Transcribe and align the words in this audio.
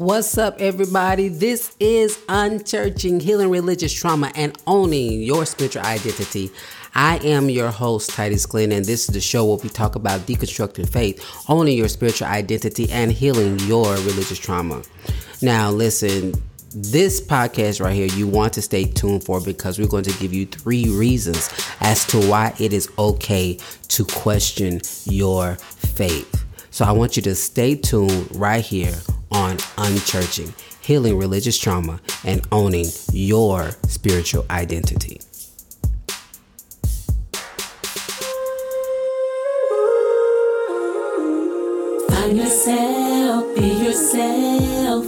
What's 0.00 0.38
up, 0.38 0.62
everybody? 0.62 1.28
This 1.28 1.76
is 1.78 2.16
Unchurching 2.26 3.20
Healing 3.20 3.50
Religious 3.50 3.92
Trauma 3.92 4.32
and 4.34 4.56
Owning 4.66 5.20
Your 5.20 5.44
Spiritual 5.44 5.82
Identity. 5.82 6.50
I 6.94 7.18
am 7.18 7.50
your 7.50 7.70
host, 7.70 8.08
Titus 8.08 8.46
Glenn, 8.46 8.72
and 8.72 8.86
this 8.86 9.10
is 9.10 9.14
the 9.14 9.20
show 9.20 9.44
where 9.44 9.58
we 9.58 9.68
talk 9.68 9.96
about 9.96 10.20
deconstructing 10.20 10.88
faith, 10.88 11.22
owning 11.50 11.76
your 11.76 11.88
spiritual 11.88 12.28
identity, 12.28 12.90
and 12.90 13.12
healing 13.12 13.58
your 13.58 13.92
religious 13.96 14.38
trauma. 14.38 14.82
Now, 15.42 15.70
listen, 15.70 16.32
this 16.74 17.20
podcast 17.20 17.84
right 17.84 17.94
here, 17.94 18.06
you 18.06 18.26
want 18.26 18.54
to 18.54 18.62
stay 18.62 18.86
tuned 18.86 19.24
for 19.24 19.38
because 19.38 19.78
we're 19.78 19.86
going 19.86 20.04
to 20.04 20.18
give 20.18 20.32
you 20.32 20.46
three 20.46 20.88
reasons 20.88 21.50
as 21.80 22.06
to 22.06 22.26
why 22.26 22.54
it 22.58 22.72
is 22.72 22.88
okay 22.98 23.58
to 23.88 24.06
question 24.06 24.80
your 25.04 25.56
faith. 25.56 26.42
So 26.70 26.86
I 26.86 26.92
want 26.92 27.16
you 27.16 27.22
to 27.24 27.34
stay 27.34 27.74
tuned 27.74 28.34
right 28.34 28.64
here 28.64 28.94
on 29.30 29.56
Unchurching, 29.76 30.52
Healing 30.80 31.18
Religious 31.18 31.58
Trauma, 31.58 32.00
and 32.24 32.46
Owning 32.52 32.86
Your 33.12 33.70
Spiritual 33.86 34.44
Identity. 34.50 35.20
Find 42.08 42.36
yourself, 42.36 43.54
be 43.56 43.68
yourself, 43.84 45.06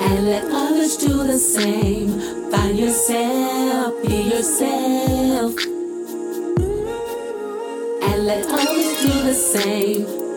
and 0.00 0.26
let 0.26 0.44
others 0.50 0.96
do 0.96 1.24
the 1.26 1.38
same. 1.38 2.20
Find 2.50 2.78
yourself, 2.78 4.02
be 4.02 4.22
yourself, 4.22 5.54
and 8.02 8.26
let 8.26 8.46
others 8.46 9.02
do 9.02 9.22
the 9.22 9.34
same. 9.34 10.27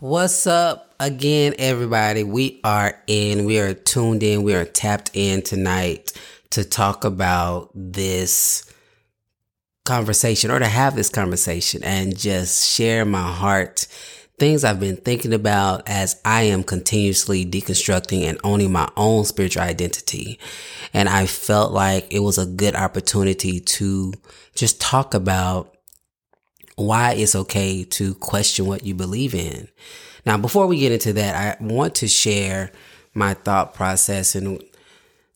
What's 0.00 0.46
up 0.46 0.94
again, 1.00 1.54
everybody? 1.58 2.24
We 2.24 2.60
are 2.64 2.98
in, 3.06 3.44
we 3.44 3.58
are 3.58 3.74
tuned 3.74 4.22
in, 4.22 4.42
we 4.42 4.54
are 4.54 4.64
tapped 4.64 5.10
in 5.12 5.42
tonight 5.42 6.12
to 6.50 6.64
talk 6.64 7.04
about 7.04 7.70
this 7.74 8.73
conversation 9.84 10.50
or 10.50 10.58
to 10.58 10.66
have 10.66 10.96
this 10.96 11.10
conversation 11.10 11.84
and 11.84 12.16
just 12.16 12.66
share 12.74 13.04
my 13.04 13.30
heart, 13.30 13.86
things 14.38 14.64
I've 14.64 14.80
been 14.80 14.96
thinking 14.96 15.34
about 15.34 15.88
as 15.88 16.20
I 16.24 16.42
am 16.44 16.62
continuously 16.62 17.44
deconstructing 17.44 18.22
and 18.22 18.40
owning 18.42 18.72
my 18.72 18.90
own 18.96 19.24
spiritual 19.24 19.62
identity. 19.62 20.40
And 20.94 21.08
I 21.08 21.26
felt 21.26 21.72
like 21.72 22.12
it 22.12 22.20
was 22.20 22.38
a 22.38 22.46
good 22.46 22.74
opportunity 22.74 23.60
to 23.60 24.14
just 24.54 24.80
talk 24.80 25.12
about 25.12 25.76
why 26.76 27.12
it's 27.12 27.36
okay 27.36 27.84
to 27.84 28.14
question 28.14 28.66
what 28.66 28.84
you 28.84 28.94
believe 28.94 29.34
in. 29.34 29.68
Now, 30.26 30.38
before 30.38 30.66
we 30.66 30.78
get 30.78 30.92
into 30.92 31.12
that, 31.12 31.58
I 31.60 31.62
want 31.62 31.96
to 31.96 32.08
share 32.08 32.72
my 33.12 33.34
thought 33.34 33.74
process 33.74 34.34
and 34.34 34.62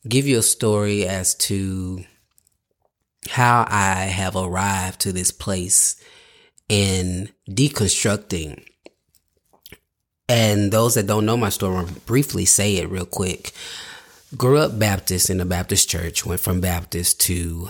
give 0.07 0.27
you 0.27 0.39
a 0.39 0.43
story 0.43 1.05
as 1.07 1.35
to 1.35 2.03
how 3.27 3.65
I 3.67 4.05
have 4.05 4.35
arrived 4.35 5.01
to 5.01 5.11
this 5.11 5.31
place 5.31 6.01
in 6.67 7.29
deconstructing. 7.49 8.63
And 10.27 10.71
those 10.71 10.95
that 10.95 11.07
don't 11.07 11.25
know 11.25 11.37
my 11.37 11.49
story, 11.49 11.77
I'll 11.77 11.85
briefly 12.05 12.45
say 12.45 12.77
it 12.77 12.89
real 12.89 13.05
quick. 13.05 13.51
Grew 14.37 14.59
up 14.59 14.77
Baptist 14.77 15.29
in 15.29 15.37
the 15.37 15.45
Baptist 15.45 15.89
church, 15.89 16.25
went 16.25 16.39
from 16.39 16.61
Baptist 16.61 17.19
to 17.21 17.69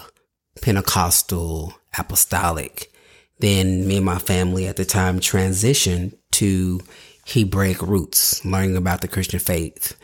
Pentecostal, 0.62 1.74
Apostolic. 1.97 2.91
Then 3.40 3.88
me 3.88 3.97
and 3.97 4.06
my 4.06 4.19
family 4.19 4.68
at 4.68 4.75
the 4.75 4.84
time 4.84 5.22
transitioned 5.22 6.18
to 6.31 6.81
Hebraic 7.25 7.81
roots, 7.81 8.44
learning 8.44 8.75
about 8.75 9.00
the 9.00 9.07
Christian 9.07 9.40
faith. 9.40 9.97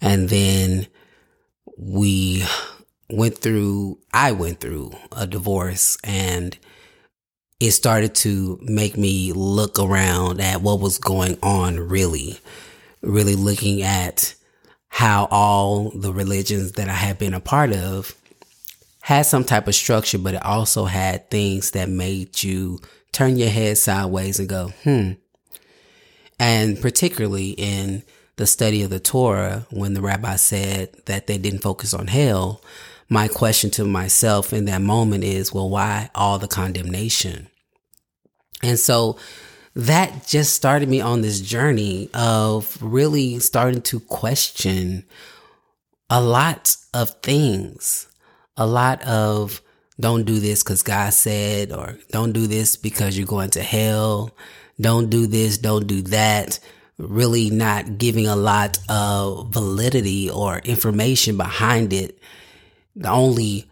And 0.00 0.30
then 0.30 0.86
we 1.76 2.44
went 3.10 3.38
through, 3.38 3.98
I 4.12 4.32
went 4.32 4.60
through 4.60 4.92
a 5.12 5.26
divorce 5.26 5.96
and 6.04 6.56
it 7.60 7.72
started 7.72 8.14
to 8.16 8.58
make 8.62 8.96
me 8.96 9.32
look 9.32 9.78
around 9.78 10.40
at 10.40 10.62
what 10.62 10.80
was 10.80 10.98
going 10.98 11.38
on 11.42 11.78
really, 11.78 12.38
really 13.02 13.34
looking 13.34 13.82
at 13.82 14.34
how 14.88 15.28
all 15.30 15.90
the 15.90 16.12
religions 16.12 16.72
that 16.72 16.88
I 16.88 16.92
had 16.92 17.18
been 17.18 17.34
a 17.34 17.40
part 17.40 17.72
of 17.72 18.14
had 19.00 19.22
some 19.22 19.44
type 19.44 19.66
of 19.68 19.74
structure, 19.74 20.18
but 20.18 20.34
it 20.34 20.44
also 20.44 20.84
had 20.84 21.30
things 21.30 21.72
that 21.72 21.88
made 21.88 22.42
you 22.42 22.78
turn 23.12 23.36
your 23.36 23.48
head 23.48 23.78
sideways 23.78 24.38
and 24.38 24.48
go, 24.48 24.68
hmm. 24.84 25.12
And 26.38 26.80
particularly 26.80 27.50
in 27.50 28.02
the 28.36 28.46
study 28.46 28.82
of 28.82 28.90
the 28.90 29.00
Torah, 29.00 29.66
when 29.70 29.94
the 29.94 30.00
rabbi 30.00 30.36
said 30.36 30.92
that 31.06 31.26
they 31.26 31.38
didn't 31.38 31.62
focus 31.62 31.92
on 31.92 32.06
hell, 32.06 32.62
my 33.08 33.28
question 33.28 33.70
to 33.70 33.84
myself 33.84 34.52
in 34.52 34.66
that 34.66 34.82
moment 34.82 35.24
is, 35.24 35.52
well, 35.52 35.68
why 35.68 36.10
all 36.14 36.38
the 36.38 36.48
condemnation? 36.48 37.48
And 38.62 38.78
so 38.78 39.18
that 39.74 40.26
just 40.26 40.54
started 40.54 40.88
me 40.88 41.00
on 41.00 41.22
this 41.22 41.40
journey 41.40 42.10
of 42.12 42.76
really 42.82 43.38
starting 43.38 43.82
to 43.82 44.00
question 44.00 45.04
a 46.10 46.20
lot 46.20 46.76
of 46.94 47.10
things, 47.22 48.08
a 48.56 48.66
lot 48.66 49.02
of 49.02 49.62
don't 50.00 50.24
do 50.24 50.38
this 50.38 50.62
because 50.62 50.82
God 50.82 51.12
said, 51.12 51.72
or 51.72 51.98
don't 52.10 52.32
do 52.32 52.46
this 52.46 52.76
because 52.76 53.18
you're 53.18 53.26
going 53.26 53.50
to 53.50 53.62
hell. 53.62 54.30
Don't 54.80 55.10
do 55.10 55.26
this. 55.26 55.58
Don't 55.58 55.86
do 55.86 56.02
that. 56.02 56.60
Really 56.98 57.50
not 57.50 57.98
giving 57.98 58.26
a 58.26 58.36
lot 58.36 58.78
of 58.88 59.48
validity 59.52 60.30
or 60.30 60.58
information 60.58 61.36
behind 61.36 61.92
it. 61.92 62.18
The 62.98 63.08
only 63.08 63.70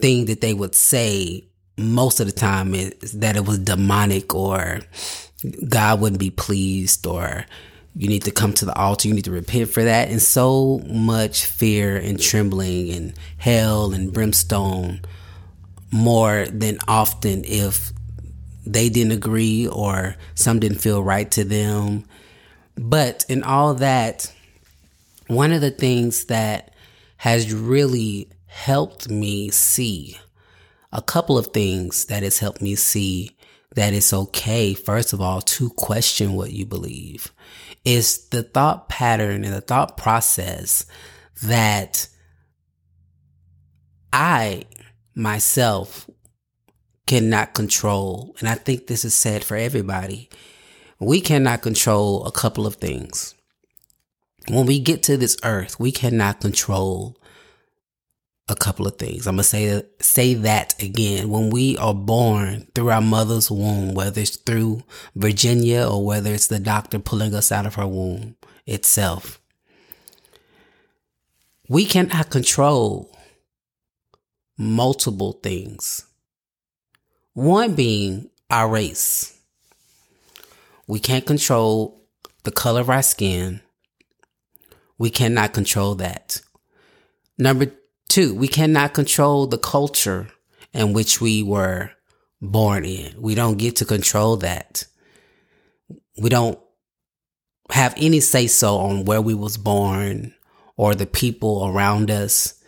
thing 0.00 0.26
that 0.26 0.40
they 0.40 0.52
would 0.52 0.74
say 0.74 1.44
most 1.76 2.20
of 2.20 2.26
the 2.26 2.32
time 2.32 2.74
is 2.74 3.12
that 3.12 3.36
it 3.36 3.46
was 3.46 3.60
demonic 3.60 4.34
or 4.34 4.80
God 5.68 6.00
wouldn't 6.00 6.20
be 6.20 6.30
pleased 6.30 7.06
or 7.06 7.46
you 7.96 8.08
need 8.08 8.22
to 8.24 8.32
come 8.32 8.52
to 8.54 8.64
the 8.64 8.74
altar. 8.74 9.08
You 9.08 9.14
need 9.14 9.24
to 9.24 9.30
repent 9.30 9.70
for 9.70 9.84
that. 9.84 10.08
And 10.08 10.20
so 10.20 10.80
much 10.86 11.46
fear 11.46 11.96
and 11.96 12.20
trembling 12.20 12.90
and 12.90 13.14
hell 13.38 13.92
and 13.92 14.12
brimstone 14.12 15.00
more 15.92 16.46
than 16.46 16.78
often 16.88 17.44
if 17.44 17.92
they 18.66 18.88
didn't 18.88 19.12
agree 19.12 19.68
or 19.68 20.16
some 20.34 20.58
didn't 20.58 20.78
feel 20.78 21.02
right 21.02 21.30
to 21.32 21.44
them. 21.44 22.04
But 22.76 23.24
in 23.28 23.44
all 23.44 23.74
that, 23.74 24.32
one 25.28 25.52
of 25.52 25.60
the 25.60 25.70
things 25.70 26.24
that 26.24 26.74
has 27.18 27.52
really 27.52 28.28
helped 28.54 29.10
me 29.10 29.50
see 29.50 30.16
a 30.92 31.02
couple 31.02 31.36
of 31.36 31.48
things 31.48 32.04
that 32.04 32.22
has 32.22 32.38
helped 32.38 32.62
me 32.62 32.76
see 32.76 33.36
that 33.74 33.92
it's 33.92 34.12
okay, 34.12 34.74
first 34.74 35.12
of 35.12 35.20
all, 35.20 35.40
to 35.40 35.70
question 35.70 36.34
what 36.34 36.52
you 36.52 36.64
believe. 36.64 37.32
It's 37.84 38.16
the 38.28 38.44
thought 38.44 38.88
pattern 38.88 39.44
and 39.44 39.52
the 39.52 39.60
thought 39.60 39.96
process 39.96 40.86
that 41.42 42.06
I 44.12 44.66
myself 45.16 46.08
cannot 47.08 47.54
control. 47.54 48.36
And 48.38 48.48
I 48.48 48.54
think 48.54 48.86
this 48.86 49.04
is 49.04 49.14
said 49.14 49.42
for 49.42 49.56
everybody. 49.56 50.30
We 51.00 51.20
cannot 51.20 51.60
control 51.60 52.24
a 52.24 52.30
couple 52.30 52.68
of 52.68 52.76
things. 52.76 53.34
When 54.48 54.64
we 54.64 54.78
get 54.78 55.02
to 55.02 55.16
this 55.16 55.36
earth, 55.42 55.80
we 55.80 55.90
cannot 55.90 56.40
control 56.40 57.18
a 58.48 58.54
couple 58.54 58.86
of 58.86 58.98
things. 58.98 59.26
I'm 59.26 59.36
gonna 59.36 59.44
say 59.44 59.82
say 60.00 60.34
that 60.34 60.80
again. 60.82 61.30
When 61.30 61.50
we 61.50 61.76
are 61.78 61.94
born 61.94 62.66
through 62.74 62.90
our 62.90 63.00
mother's 63.00 63.50
womb, 63.50 63.94
whether 63.94 64.20
it's 64.20 64.36
through 64.36 64.82
vagina 65.14 65.88
or 65.90 66.04
whether 66.04 66.32
it's 66.32 66.48
the 66.48 66.58
doctor 66.58 66.98
pulling 66.98 67.34
us 67.34 67.50
out 67.50 67.66
of 67.66 67.76
her 67.76 67.86
womb 67.86 68.36
itself, 68.66 69.40
we 71.68 71.86
cannot 71.86 72.30
control 72.30 73.16
multiple 74.58 75.32
things. 75.42 76.04
One 77.32 77.74
being 77.74 78.30
our 78.50 78.68
race. 78.68 79.30
We 80.86 81.00
can't 81.00 81.24
control 81.24 82.02
the 82.42 82.52
color 82.52 82.82
of 82.82 82.90
our 82.90 83.02
skin. 83.02 83.62
We 84.98 85.08
cannot 85.08 85.54
control 85.54 85.94
that. 85.96 86.40
Number 87.38 87.72
Two, 88.08 88.34
we 88.34 88.48
cannot 88.48 88.94
control 88.94 89.46
the 89.46 89.58
culture 89.58 90.28
in 90.72 90.92
which 90.92 91.20
we 91.20 91.42
were 91.42 91.90
born 92.40 92.84
in. 92.84 93.20
We 93.20 93.34
don't 93.34 93.58
get 93.58 93.76
to 93.76 93.84
control 93.84 94.36
that. 94.38 94.84
We 96.20 96.28
don't 96.30 96.58
have 97.70 97.94
any 97.96 98.20
say 98.20 98.46
so 98.46 98.76
on 98.76 99.04
where 99.04 99.22
we 99.22 99.34
was 99.34 99.56
born 99.56 100.34
or 100.76 100.94
the 100.94 101.06
people 101.06 101.66
around 101.66 102.10
us 102.10 102.62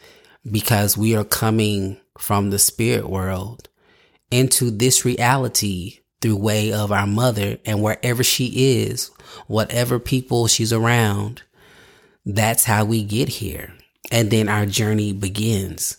because 0.50 0.97
we 0.97 1.15
are 1.17 1.25
coming 1.25 2.00
from 2.19 2.50
the 2.50 2.59
spirit 2.59 3.09
world 3.09 3.69
into 4.31 4.71
this 4.71 5.05
reality 5.05 6.00
through 6.21 6.37
way 6.37 6.73
of 6.73 6.91
our 6.91 7.06
mother 7.06 7.59
and 7.65 7.83
wherever 7.83 8.25
she 8.25 8.81
is, 8.81 9.11
whatever 9.47 9.99
people 9.99 10.47
she's 10.47 10.73
around, 10.73 11.43
that's 12.25 12.65
how 12.65 12.85
we 12.85 13.05
get 13.05 13.29
here. 13.29 13.75
And 14.11 14.31
then 14.31 14.49
our 14.49 14.67
journey 14.67 15.12
begins. 15.12 15.99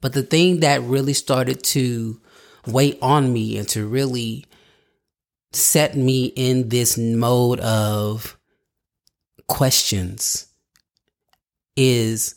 But 0.00 0.12
the 0.12 0.22
thing 0.22 0.60
that 0.60 0.82
really 0.82 1.14
started 1.14 1.62
to 1.64 2.20
weigh 2.66 2.98
on 3.00 3.32
me 3.32 3.56
and 3.56 3.68
to 3.70 3.86
really 3.86 4.46
set 5.52 5.96
me 5.96 6.26
in 6.36 6.68
this 6.68 6.98
mode 6.98 7.60
of 7.60 8.36
questions 9.48 10.48
is, 11.76 12.34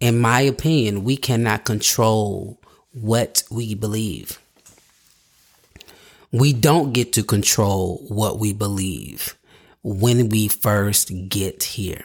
in 0.00 0.18
my 0.18 0.40
opinion, 0.40 1.04
we 1.04 1.16
cannot 1.16 1.64
control 1.64 2.60
what 2.92 3.42
we 3.50 3.74
believe. 3.74 4.38
We 6.30 6.52
don't 6.52 6.92
get 6.92 7.14
to 7.14 7.22
control 7.22 8.04
what 8.08 8.38
we 8.38 8.52
believe 8.52 9.36
when 9.82 10.28
we 10.28 10.48
first 10.48 11.10
get 11.28 11.62
here. 11.62 12.04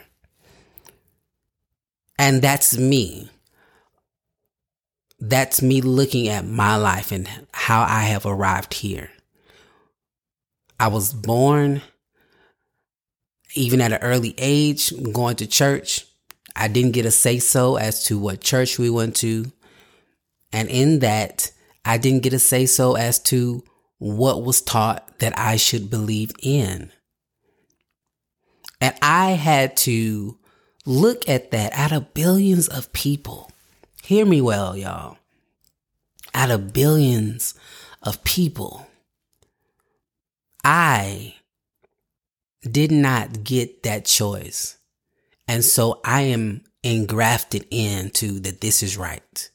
And 2.18 2.42
that's 2.42 2.77
me. 2.77 3.30
That's 5.19 5.62
me 5.62 5.81
looking 5.81 6.27
at 6.27 6.45
my 6.45 6.75
life 6.75 7.12
and 7.12 7.30
how 7.54 7.83
I 7.83 8.04
have 8.04 8.25
arrived 8.25 8.74
here. 8.74 9.10
I 10.80 10.88
was 10.88 11.13
born 11.13 11.81
even 13.56 13.81
at 13.81 13.94
an 13.94 14.01
early 14.01 14.33
age, 14.38 14.92
going 15.12 15.36
to 15.38 15.48
church. 15.48 16.06
I 16.56 16.68
didn't 16.68 16.92
get 16.92 17.06
a 17.06 17.12
say 17.12 17.39
so 17.39 17.77
as 17.77 18.04
to 18.06 18.18
what 18.18 18.42
church 18.42 18.77
we 18.77 18.89
went 18.89 19.15
to. 19.18 19.51
And 20.51 20.69
in 20.69 21.00
that, 21.00 21.51
I 21.86 21.98
didn't 21.98 22.24
get 22.24 22.33
a 22.33 22.39
say 22.39 22.65
so 22.65 22.95
as 22.95 23.19
to 23.24 23.63
what 23.98 24.44
was 24.44 24.62
taught 24.62 25.19
that 25.19 25.38
I 25.38 25.56
should 25.56 25.89
believe 25.89 26.31
in. 26.42 26.92
And 28.81 28.95
I 29.01 29.31
had 29.31 29.77
to 29.77 30.38
look 30.86 31.28
at 31.28 31.52
that 31.52 31.74
out 31.74 31.92
of 31.92 32.14
billions 32.14 32.68
of 32.68 32.92
people. 32.94 33.52
Hear 34.04 34.26
me 34.26 34.42
well, 34.42 34.76
y'all. 34.76 35.18
Out 36.34 36.52
of 36.52 36.74
billions 36.74 37.54
of 38.02 38.24
people, 38.24 38.88
I 40.64 41.36
did 42.62 42.92
not 42.92 43.44
get 43.44 43.84
that 43.84 44.06
choice. 44.06 44.78
And 45.48 45.64
so 45.64 46.00
I 46.04 46.22
am 46.22 46.64
engrafted 46.84 47.66
into 47.70 48.40
that 48.42 48.62
this 48.62 48.82
is 48.84 48.98
right. 48.98 49.50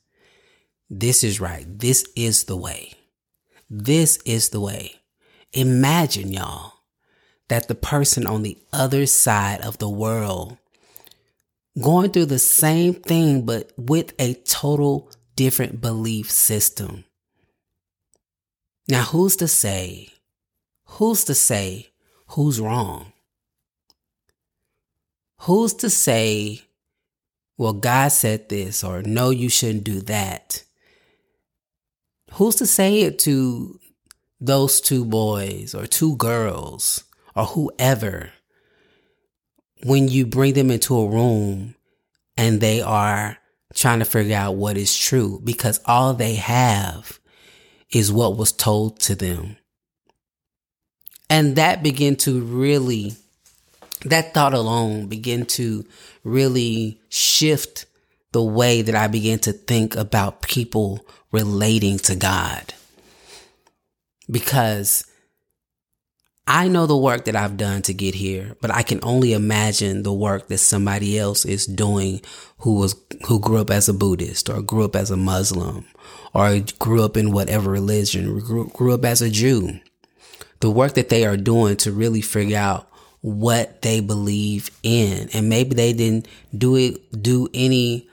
This 0.91 1.25
is 1.25 1.41
right. 1.41 1.67
This 1.67 2.07
is 2.17 2.45
the 2.45 2.57
way. 2.57 2.95
This 3.69 4.19
is 4.25 4.51
the 4.51 4.61
way. 4.61 5.01
Imagine 5.53 6.33
y'all 6.33 6.75
that 7.49 7.69
the 7.69 7.75
person 7.75 8.27
on 8.27 8.43
the 8.43 8.59
other 8.73 9.07
side 9.07 9.61
of 9.63 9.79
the 9.79 9.89
world 9.89 10.57
going 11.81 12.11
through 12.11 12.27
the 12.27 12.39
same 12.39 12.95
thing, 12.95 13.45
but 13.45 13.73
with 13.77 14.15
a 14.19 14.35
total 14.35 15.11
different 15.37 15.81
belief 15.81 16.31
system. 16.31 17.05
Now, 18.89 19.03
who's 19.03 19.37
to 19.37 19.49
say? 19.49 20.09
Who's 20.85 21.25
to 21.25 21.35
say 21.35 21.91
who's 22.29 22.61
wrong? 22.61 23.13
Who's 25.43 25.75
to 25.75 25.91
say, 25.91 26.63
well, 27.57 27.75
God 27.75 28.09
said 28.09 28.49
this, 28.49 28.83
or 28.83 29.03
no, 29.03 29.31
you 29.31 29.49
shouldn't 29.49 29.85
do 29.85 30.01
that? 30.03 30.65
Who's 32.33 32.57
to 32.57 32.67
say 32.67 33.03
it 33.03 33.19
to 33.21 33.79
those 34.41 34.81
two 34.81 35.05
boys 35.05 35.75
or 35.75 35.87
two 35.87 36.17
girls 36.17 37.05
or 37.35 37.47
whoever 37.47 38.33
when 39.85 40.09
you 40.09 40.27
bring 40.27 40.55
them 40.55 40.71
into 40.71 40.97
a 40.97 41.09
room 41.09 41.75
and 42.37 42.61
they 42.61 42.81
are 42.81 43.39
trying 43.75 43.99
to 43.99 44.05
figure 44.05 44.37
out 44.37 44.57
what 44.57 44.77
is 44.77 44.97
true 44.97 45.41
because 45.45 45.81
all 45.85 46.15
they 46.15 46.35
have 46.35 47.19
is 47.91 48.13
what 48.13 48.37
was 48.37 48.53
told 48.53 49.01
to 49.01 49.15
them. 49.15 49.57
And 51.31 51.57
that 51.57 51.83
began 51.83 52.17
to 52.17 52.41
really, 52.41 53.15
that 54.05 54.35
thought 54.35 54.55
alone 54.55 55.07
began 55.07 55.47
to 55.47 55.85
really 56.25 57.01
shift 57.09 57.87
the 58.33 58.43
way 58.43 58.83
that 58.83 58.95
I 58.95 59.07
began 59.07 59.39
to 59.41 59.53
think 59.53 59.95
about 59.95 60.43
people 60.43 61.05
relating 61.33 61.99
to 61.99 62.17
God. 62.17 62.75
Because 64.31 65.05
I 66.51 66.67
know 66.69 66.87
the 66.87 66.97
work 66.97 67.27
that 67.27 67.37
I've 67.37 67.59
done 67.59 67.83
to 67.83 67.93
get 67.93 68.15
here, 68.15 68.57
but 68.63 68.71
I 68.71 68.83
can 68.83 69.01
only 69.03 69.35
imagine 69.35 70.03
the 70.03 70.15
work 70.15 70.49
that 70.49 70.57
somebody 70.57 71.19
else 71.19 71.45
is 71.45 71.67
doing 71.67 72.23
who 72.61 72.77
was, 72.77 72.97
who 73.27 73.39
grew 73.39 73.59
up 73.59 73.71
as 73.71 73.87
a 73.87 73.93
Buddhist 73.93 74.49
or 74.49 74.63
grew 74.63 74.83
up 74.87 74.97
as 74.97 75.11
a 75.11 75.17
Muslim 75.17 75.85
or 76.33 76.59
grew 76.79 77.05
up 77.05 77.19
in 77.19 77.33
whatever 77.33 77.71
religion, 77.71 78.39
grew, 78.39 78.95
up 78.95 79.05
as 79.05 79.21
a 79.21 79.29
Jew. 79.29 79.79
The 80.61 80.71
work 80.71 80.95
that 80.95 81.11
they 81.11 81.27
are 81.27 81.37
doing 81.37 81.77
to 81.79 81.93
really 81.93 82.23
figure 82.23 82.57
out 82.57 82.89
what 83.21 83.83
they 83.83 84.01
believe 84.01 84.71
in. 84.83 85.29
And 85.35 85.51
maybe 85.51 85.75
they 85.75 85.93
didn't 85.93 86.29
do 86.57 86.77
it, 86.77 87.23
do 87.23 87.49
any, 87.53 88.09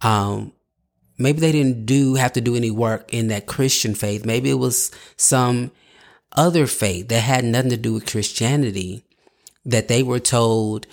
um, 0.00 0.52
maybe 1.18 1.38
they 1.38 1.52
didn't 1.52 1.86
do 1.86 2.16
have 2.16 2.32
to 2.32 2.40
do 2.40 2.56
any 2.56 2.72
work 2.72 3.14
in 3.14 3.28
that 3.28 3.46
Christian 3.46 3.94
faith. 3.94 4.26
Maybe 4.26 4.50
it 4.50 4.54
was 4.54 4.90
some 5.16 5.70
other 6.36 6.66
faith 6.66 7.08
that 7.08 7.20
had 7.20 7.44
nothing 7.44 7.70
to 7.70 7.76
do 7.76 7.94
with 7.94 8.10
Christianity 8.10 9.04
that 9.64 9.88
they 9.88 10.02
were 10.02 10.20
told 10.20 10.86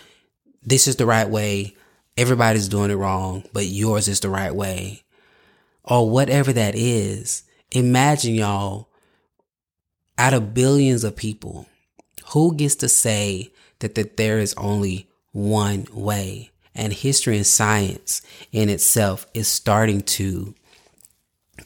this 0.63 0.87
is 0.87 0.95
the 0.95 1.05
right 1.05 1.29
way. 1.29 1.75
Everybody's 2.15 2.69
doing 2.69 2.91
it 2.91 2.95
wrong, 2.95 3.43
but 3.53 3.65
yours 3.65 4.07
is 4.07 4.19
the 4.19 4.29
right 4.29 4.53
way. 4.53 5.03
Or 5.83 6.09
whatever 6.09 6.53
that 6.53 6.75
is. 6.75 7.43
Imagine 7.71 8.35
y'all 8.35 8.87
out 10.17 10.33
of 10.33 10.53
billions 10.53 11.03
of 11.03 11.15
people, 11.15 11.67
who 12.29 12.55
gets 12.55 12.75
to 12.75 12.87
say 12.87 13.51
that, 13.79 13.95
that 13.95 14.15
there 14.15 14.39
is 14.39 14.53
only 14.57 15.07
one 15.31 15.87
way? 15.91 16.51
and 16.75 16.93
history 16.93 17.37
and 17.37 17.45
science 17.45 18.21
in 18.51 18.69
itself 18.69 19.27
is 19.33 19.47
starting 19.47 20.01
to 20.01 20.53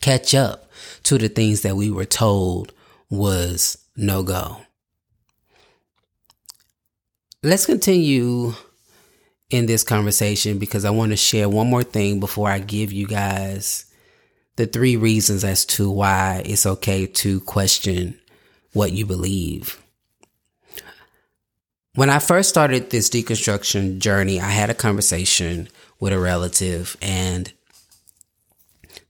catch 0.01 0.35
up 0.35 0.69
to 1.03 1.17
the 1.17 1.29
things 1.29 1.61
that 1.61 1.75
we 1.75 1.89
were 1.89 2.05
told 2.05 2.73
was 3.09 3.77
no 3.95 4.23
go. 4.23 4.61
Let's 7.43 7.65
continue 7.65 8.53
in 9.49 9.65
this 9.65 9.83
conversation 9.83 10.57
because 10.57 10.85
I 10.85 10.89
want 10.89 11.11
to 11.11 11.17
share 11.17 11.47
one 11.47 11.69
more 11.69 11.83
thing 11.83 12.19
before 12.19 12.49
I 12.49 12.59
give 12.59 12.91
you 12.91 13.07
guys 13.07 13.85
the 14.57 14.65
three 14.65 14.97
reasons 14.97 15.43
as 15.43 15.65
to 15.65 15.89
why 15.89 16.41
it's 16.45 16.65
okay 16.65 17.05
to 17.05 17.39
question 17.41 18.19
what 18.73 18.91
you 18.91 19.05
believe. 19.05 19.81
When 21.95 22.09
I 22.09 22.19
first 22.19 22.49
started 22.49 22.89
this 22.89 23.09
deconstruction 23.09 23.99
journey, 23.99 24.39
I 24.39 24.49
had 24.49 24.69
a 24.69 24.75
conversation 24.75 25.69
with 25.99 26.13
a 26.13 26.19
relative 26.19 26.97
and 27.01 27.51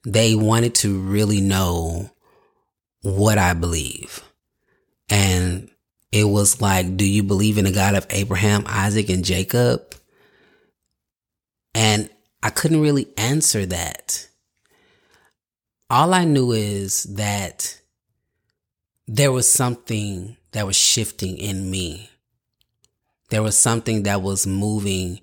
they 0.05 0.35
wanted 0.35 0.75
to 0.75 0.99
really 0.99 1.41
know 1.41 2.11
what 3.15 3.37
I 3.37 3.53
believe. 3.53 4.23
And 5.09 5.69
it 6.11 6.25
was 6.25 6.61
like, 6.61 6.97
do 6.97 7.05
you 7.05 7.23
believe 7.23 7.57
in 7.57 7.65
the 7.65 7.71
God 7.71 7.95
of 7.95 8.07
Abraham, 8.09 8.63
Isaac, 8.67 9.09
and 9.09 9.23
Jacob? 9.23 9.95
And 11.73 12.09
I 12.43 12.49
couldn't 12.49 12.81
really 12.81 13.07
answer 13.17 13.65
that. 13.65 14.27
All 15.89 16.13
I 16.13 16.25
knew 16.25 16.51
is 16.51 17.03
that 17.03 17.79
there 19.07 19.31
was 19.31 19.47
something 19.47 20.35
that 20.51 20.65
was 20.65 20.75
shifting 20.75 21.37
in 21.37 21.69
me 21.69 22.09
there 23.29 23.43
was 23.43 23.57
something 23.57 24.03
that 24.03 24.21
was 24.21 24.47
moving 24.47 25.19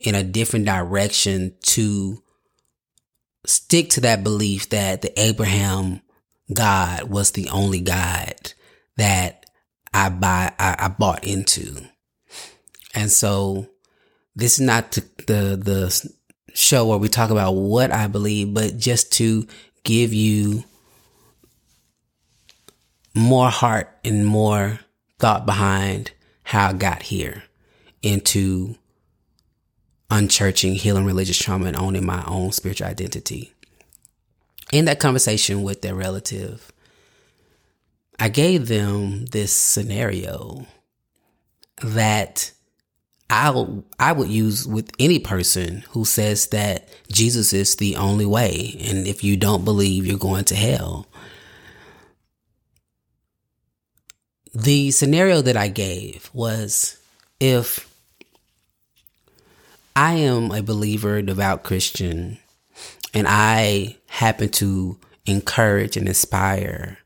in 0.00 0.14
a 0.14 0.22
different 0.22 0.66
direction 0.66 1.54
to 1.62 2.22
stick 3.46 3.90
to 3.90 4.00
that 4.02 4.22
belief 4.22 4.68
that 4.70 5.02
the 5.02 5.20
Abraham 5.20 6.02
God 6.52 7.04
was 7.04 7.32
the 7.32 7.48
only 7.48 7.80
God 7.80 8.52
that 8.96 9.46
I 9.92 10.08
buy, 10.08 10.52
I, 10.58 10.76
I 10.78 10.88
bought 10.88 11.24
into. 11.24 11.76
And 12.94 13.10
so 13.10 13.66
this 14.34 14.58
is 14.58 14.60
not 14.60 14.92
the, 14.92 15.00
the, 15.26 15.56
the 15.56 16.12
show 16.54 16.86
where 16.86 16.98
we 16.98 17.08
talk 17.08 17.30
about 17.30 17.52
what 17.52 17.90
I 17.90 18.06
believe, 18.06 18.54
but 18.54 18.76
just 18.76 19.12
to 19.14 19.46
give 19.84 20.12
you 20.12 20.64
more 23.14 23.50
heart 23.50 23.88
and 24.04 24.26
more 24.26 24.80
thought 25.18 25.46
behind 25.46 26.12
how 26.42 26.68
I 26.68 26.72
got 26.74 27.02
here 27.02 27.42
into 28.02 28.76
unchurching, 30.10 30.74
healing 30.74 31.04
religious 31.04 31.38
trauma, 31.38 31.66
and 31.66 31.76
owning 31.76 32.06
my 32.06 32.22
own 32.26 32.52
spiritual 32.52 32.86
identity. 32.86 33.52
In 34.72 34.86
that 34.86 35.00
conversation 35.00 35.62
with 35.62 35.82
their 35.82 35.94
relative, 35.94 36.72
I 38.18 38.28
gave 38.28 38.66
them 38.66 39.26
this 39.26 39.52
scenario 39.52 40.66
that 41.82 42.50
I 43.28 43.66
I 43.98 44.12
would 44.12 44.28
use 44.28 44.66
with 44.66 44.90
any 44.98 45.18
person 45.18 45.84
who 45.90 46.04
says 46.04 46.48
that 46.48 46.88
Jesus 47.10 47.52
is 47.52 47.76
the 47.76 47.96
only 47.96 48.26
way, 48.26 48.76
and 48.80 49.06
if 49.06 49.22
you 49.22 49.36
don't 49.36 49.64
believe, 49.64 50.06
you're 50.06 50.18
going 50.18 50.44
to 50.46 50.54
hell. 50.54 51.06
The 54.54 54.90
scenario 54.90 55.42
that 55.42 55.56
I 55.56 55.68
gave 55.68 56.30
was 56.32 56.98
if 57.40 57.92
I 59.94 60.14
am 60.14 60.50
a 60.50 60.62
believer, 60.62 61.20
devout 61.20 61.62
Christian, 61.62 62.38
and 63.14 63.26
I 63.28 63.96
happen 64.06 64.48
to 64.50 64.98
encourage 65.26 65.96
and 65.96 66.08
inspire 66.08 66.98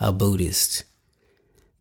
a 0.00 0.12
Buddhist 0.12 0.84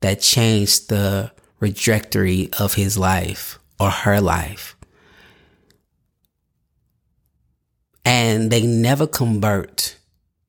that 0.01 0.21
changed 0.21 0.89
the 0.89 1.31
trajectory 1.59 2.49
of 2.59 2.75
his 2.75 2.97
life 2.97 3.59
or 3.79 3.89
her 3.89 4.21
life. 4.21 4.75
And 8.05 8.51
they 8.51 8.65
never 8.65 9.05
convert 9.05 9.97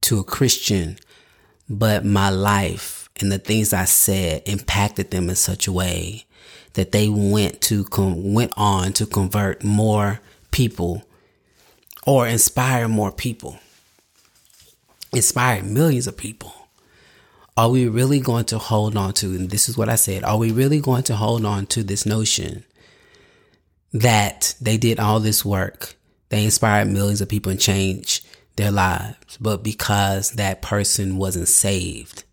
to 0.02 0.20
a 0.20 0.24
Christian, 0.24 0.98
but 1.68 2.04
my 2.04 2.30
life 2.30 3.08
and 3.20 3.32
the 3.32 3.38
things 3.38 3.72
I 3.72 3.84
said 3.84 4.42
impacted 4.46 5.10
them 5.10 5.28
in 5.28 5.36
such 5.36 5.66
a 5.66 5.72
way 5.72 6.24
that 6.74 6.92
they 6.92 7.08
went 7.08 7.60
to 7.62 7.84
com- 7.84 8.32
went 8.32 8.52
on 8.56 8.92
to 8.94 9.06
convert 9.06 9.64
more 9.64 10.20
people 10.52 11.02
or 12.06 12.26
inspire 12.26 12.88
more 12.88 13.12
people, 13.12 13.58
inspire 15.12 15.62
millions 15.62 16.06
of 16.06 16.16
people. 16.16 16.54
Are 17.56 17.70
we 17.70 17.88
really 17.88 18.20
going 18.20 18.44
to 18.46 18.58
hold 18.58 18.96
on 18.96 19.12
to, 19.14 19.26
and 19.26 19.50
this 19.50 19.68
is 19.68 19.76
what 19.76 19.88
I 19.88 19.96
said, 19.96 20.22
are 20.22 20.38
we 20.38 20.52
really 20.52 20.80
going 20.80 21.02
to 21.04 21.16
hold 21.16 21.44
on 21.44 21.66
to 21.66 21.82
this 21.82 22.06
notion 22.06 22.64
that 23.92 24.54
they 24.60 24.76
did 24.76 25.00
all 25.00 25.18
this 25.18 25.44
work, 25.44 25.96
they 26.28 26.44
inspired 26.44 26.88
millions 26.88 27.20
of 27.20 27.28
people 27.28 27.50
and 27.50 27.60
changed 27.60 28.24
their 28.56 28.70
lives, 28.70 29.38
but 29.40 29.64
because 29.64 30.32
that 30.32 30.62
person 30.62 31.16
wasn't 31.16 31.48
saved, 31.48 32.24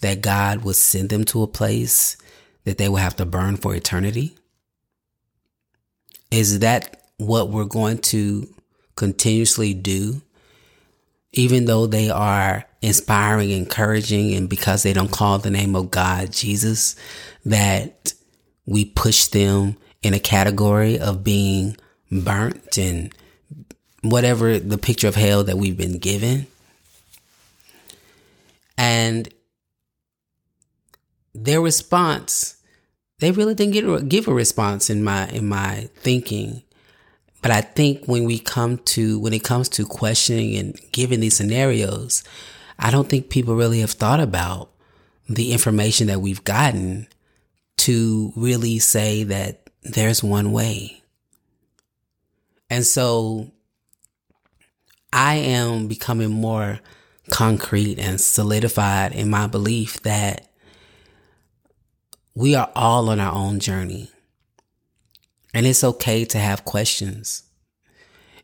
that 0.00 0.20
God 0.20 0.64
would 0.64 0.76
send 0.76 1.10
them 1.10 1.24
to 1.24 1.42
a 1.42 1.46
place 1.46 2.16
that 2.64 2.78
they 2.78 2.88
will 2.88 2.96
have 2.96 3.16
to 3.16 3.26
burn 3.26 3.56
for 3.56 3.74
eternity? 3.74 4.36
Is 6.30 6.60
that 6.60 7.02
what 7.18 7.50
we're 7.50 7.64
going 7.64 7.98
to 7.98 8.53
continuously 8.96 9.74
do? 9.74 10.22
Even 11.32 11.64
though 11.64 11.86
they 11.86 12.10
are 12.10 12.64
inspiring, 12.80 13.50
encouraging, 13.50 14.34
and 14.34 14.48
because 14.48 14.82
they 14.82 14.92
don't 14.92 15.10
call 15.10 15.38
the 15.38 15.50
name 15.50 15.74
of 15.74 15.90
God 15.90 16.32
Jesus, 16.32 16.94
that 17.44 18.14
we 18.66 18.84
push 18.84 19.26
them 19.26 19.76
in 20.02 20.14
a 20.14 20.20
category 20.20 20.98
of 20.98 21.24
being 21.24 21.76
burnt 22.10 22.78
and 22.78 23.12
whatever 24.02 24.58
the 24.58 24.78
picture 24.78 25.08
of 25.08 25.14
hell 25.14 25.42
that 25.44 25.56
we've 25.56 25.76
been 25.76 25.98
given. 25.98 26.46
And 28.76 29.28
their 31.34 31.60
response, 31.60 32.56
they 33.18 33.30
really 33.30 33.54
didn't 33.54 33.72
get, 33.72 34.08
give 34.08 34.28
a 34.28 34.34
response 34.34 34.90
in 34.90 35.02
my 35.02 35.28
in 35.28 35.48
my 35.48 35.88
thinking. 35.96 36.62
But 37.44 37.50
I 37.50 37.60
think 37.60 38.06
when 38.06 38.24
we 38.24 38.38
come 38.38 38.78
to 38.78 39.18
when 39.18 39.34
it 39.34 39.44
comes 39.44 39.68
to 39.68 39.84
questioning 39.84 40.56
and 40.56 40.80
giving 40.92 41.20
these 41.20 41.36
scenarios, 41.36 42.24
I 42.78 42.90
don't 42.90 43.06
think 43.06 43.28
people 43.28 43.54
really 43.54 43.80
have 43.80 43.90
thought 43.90 44.18
about 44.18 44.70
the 45.28 45.52
information 45.52 46.06
that 46.06 46.22
we've 46.22 46.42
gotten 46.42 47.06
to 47.76 48.32
really 48.34 48.78
say 48.78 49.24
that 49.24 49.68
there's 49.82 50.24
one 50.24 50.52
way. 50.52 51.02
And 52.70 52.86
so 52.86 53.50
I 55.12 55.34
am 55.34 55.86
becoming 55.86 56.30
more 56.30 56.80
concrete 57.28 57.98
and 57.98 58.18
solidified 58.18 59.12
in 59.12 59.28
my 59.28 59.48
belief 59.48 60.02
that 60.04 60.48
we 62.34 62.54
are 62.54 62.70
all 62.74 63.10
on 63.10 63.20
our 63.20 63.34
own 63.34 63.60
journey. 63.60 64.08
And 65.54 65.66
it's 65.66 65.84
okay 65.84 66.24
to 66.26 66.38
have 66.38 66.64
questions. 66.64 67.44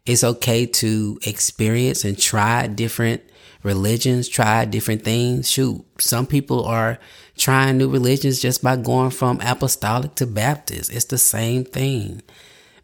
It's 0.06 0.24
okay 0.24 0.64
to 0.64 1.18
experience 1.26 2.04
and 2.04 2.18
try 2.18 2.66
different 2.68 3.22
religions, 3.62 4.28
try 4.28 4.64
different 4.64 5.02
things. 5.02 5.50
Shoot, 5.50 5.84
some 5.98 6.26
people 6.26 6.64
are 6.64 6.98
trying 7.36 7.78
new 7.78 7.90
religions 7.90 8.40
just 8.40 8.62
by 8.62 8.76
going 8.76 9.10
from 9.10 9.40
apostolic 9.42 10.14
to 10.16 10.26
Baptist. 10.26 10.92
It's 10.92 11.04
the 11.04 11.18
same 11.18 11.64
thing 11.64 12.22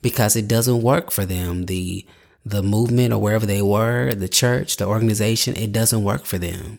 because 0.02 0.36
it 0.36 0.48
doesn't 0.48 0.82
work 0.82 1.10
for 1.10 1.24
them. 1.24 1.66
The 1.66 2.04
the 2.44 2.62
movement 2.62 3.12
or 3.12 3.20
wherever 3.20 3.44
they 3.44 3.60
were, 3.60 4.14
the 4.14 4.28
church, 4.28 4.76
the 4.76 4.86
organization, 4.86 5.56
it 5.56 5.72
doesn't 5.72 6.04
work 6.04 6.24
for 6.24 6.38
them. 6.38 6.78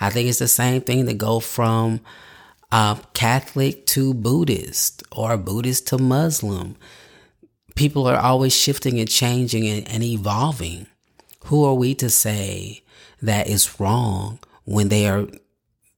I 0.00 0.10
think 0.10 0.28
it's 0.28 0.40
the 0.40 0.48
same 0.48 0.80
thing 0.80 1.06
to 1.06 1.14
go 1.14 1.38
from 1.38 2.00
uh, 2.72 2.96
Catholic 3.14 3.86
to 3.86 4.14
Buddhist 4.14 5.02
or 5.12 5.36
Buddhist 5.36 5.86
to 5.88 5.98
Muslim. 5.98 6.76
People 7.74 8.06
are 8.06 8.18
always 8.18 8.54
shifting 8.54 8.98
and 8.98 9.08
changing 9.08 9.66
and, 9.66 9.88
and 9.88 10.02
evolving. 10.02 10.86
Who 11.44 11.64
are 11.64 11.74
we 11.74 11.94
to 11.96 12.10
say 12.10 12.82
that 13.22 13.48
is 13.48 13.78
wrong 13.78 14.40
when 14.64 14.88
they 14.88 15.06
are 15.08 15.26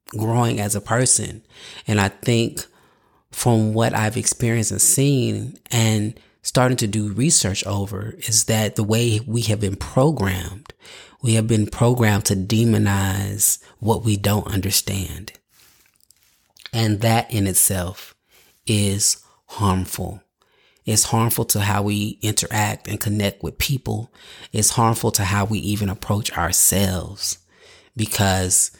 growing 0.08 0.60
as 0.60 0.74
a 0.74 0.80
person? 0.80 1.42
And 1.86 2.00
I 2.00 2.08
think 2.08 2.66
from 3.30 3.72
what 3.72 3.94
I've 3.94 4.16
experienced 4.16 4.72
and 4.72 4.80
seen 4.80 5.58
and 5.70 6.18
starting 6.42 6.76
to 6.78 6.86
do 6.86 7.12
research 7.12 7.64
over 7.66 8.14
is 8.18 8.44
that 8.44 8.76
the 8.76 8.84
way 8.84 9.20
we 9.26 9.42
have 9.42 9.60
been 9.60 9.76
programmed, 9.76 10.72
we 11.22 11.34
have 11.34 11.46
been 11.46 11.66
programmed 11.66 12.24
to 12.26 12.34
demonize 12.34 13.62
what 13.78 14.04
we 14.04 14.16
don't 14.16 14.46
understand. 14.46 15.37
And 16.72 17.00
that 17.00 17.32
in 17.32 17.46
itself 17.46 18.14
is 18.66 19.24
harmful. 19.46 20.22
It's 20.84 21.04
harmful 21.04 21.44
to 21.46 21.60
how 21.60 21.82
we 21.82 22.18
interact 22.22 22.88
and 22.88 22.98
connect 22.98 23.42
with 23.42 23.58
people. 23.58 24.12
It's 24.52 24.70
harmful 24.70 25.10
to 25.12 25.24
how 25.24 25.44
we 25.44 25.58
even 25.58 25.88
approach 25.90 26.36
ourselves 26.36 27.38
because 27.94 28.70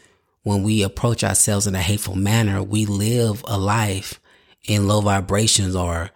when 0.41 0.63
we 0.63 0.81
approach 0.81 1.23
ourselves 1.23 1.67
in 1.67 1.75
a 1.75 1.79
hateful 1.79 2.15
manner, 2.15 2.63
we 2.63 2.87
live 2.87 3.43
a 3.47 3.59
life 3.59 4.19
in 4.67 4.87
low 4.87 5.01
vibrations 5.01 5.75
or 5.75 6.09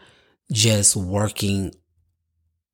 just 0.51 0.95
working, 0.95 1.75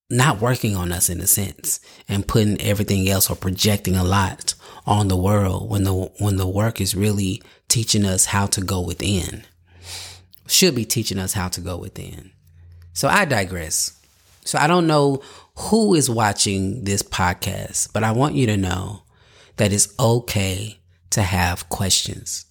not 0.10 0.40
working 0.40 0.78
on 0.78 0.92
us 0.92 1.10
in 1.10 1.20
a 1.20 1.28
sense 1.28 1.80
and 2.08 2.28
putting 2.28 2.62
everything 2.62 3.10
else 3.10 3.30
or 3.30 3.36
projecting 3.36 3.98
a 3.98 4.04
lot 4.04 4.54
on 4.86 5.08
the 5.10 5.18
world 5.18 5.70
when 5.70 5.84
the, 5.84 5.94
when 6.20 6.38
the 6.38 6.48
work 6.48 6.80
is 6.80 6.96
really 6.96 7.42
teaching 7.70 8.06
us 8.06 8.26
how 8.26 8.48
to 8.48 8.62
go 8.62 8.82
within. 8.82 9.44
Should 10.48 10.76
be 10.76 10.86
teaching 10.86 11.20
us 11.20 11.34
how 11.34 11.48
to 11.50 11.62
go 11.62 11.78
within. 11.78 12.32
So 12.94 13.08
I 13.08 13.26
digress. 13.26 13.98
So 14.44 14.58
I 14.58 14.68
don't 14.68 14.88
know 14.88 15.22
who 15.56 15.94
is 15.94 16.10
watching 16.10 16.84
this 16.84 17.04
podcast, 17.04 17.94
but 17.94 18.04
I 18.04 18.12
want 18.12 18.36
you 18.36 18.48
to 18.48 18.58
know 18.58 19.04
that 19.58 19.72
it's 19.72 19.94
okay 20.00 20.80
to 21.12 21.22
have 21.22 21.70
questions. 21.70 22.46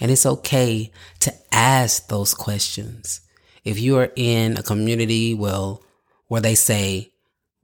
And 0.00 0.10
it's 0.10 0.26
okay 0.26 0.90
to 1.20 1.32
ask 1.52 2.08
those 2.08 2.34
questions. 2.34 3.20
If 3.64 3.78
you 3.78 3.96
are 3.98 4.10
in 4.16 4.56
a 4.56 4.62
community, 4.62 5.34
well, 5.34 5.82
where 6.28 6.40
they 6.40 6.54
say 6.54 7.12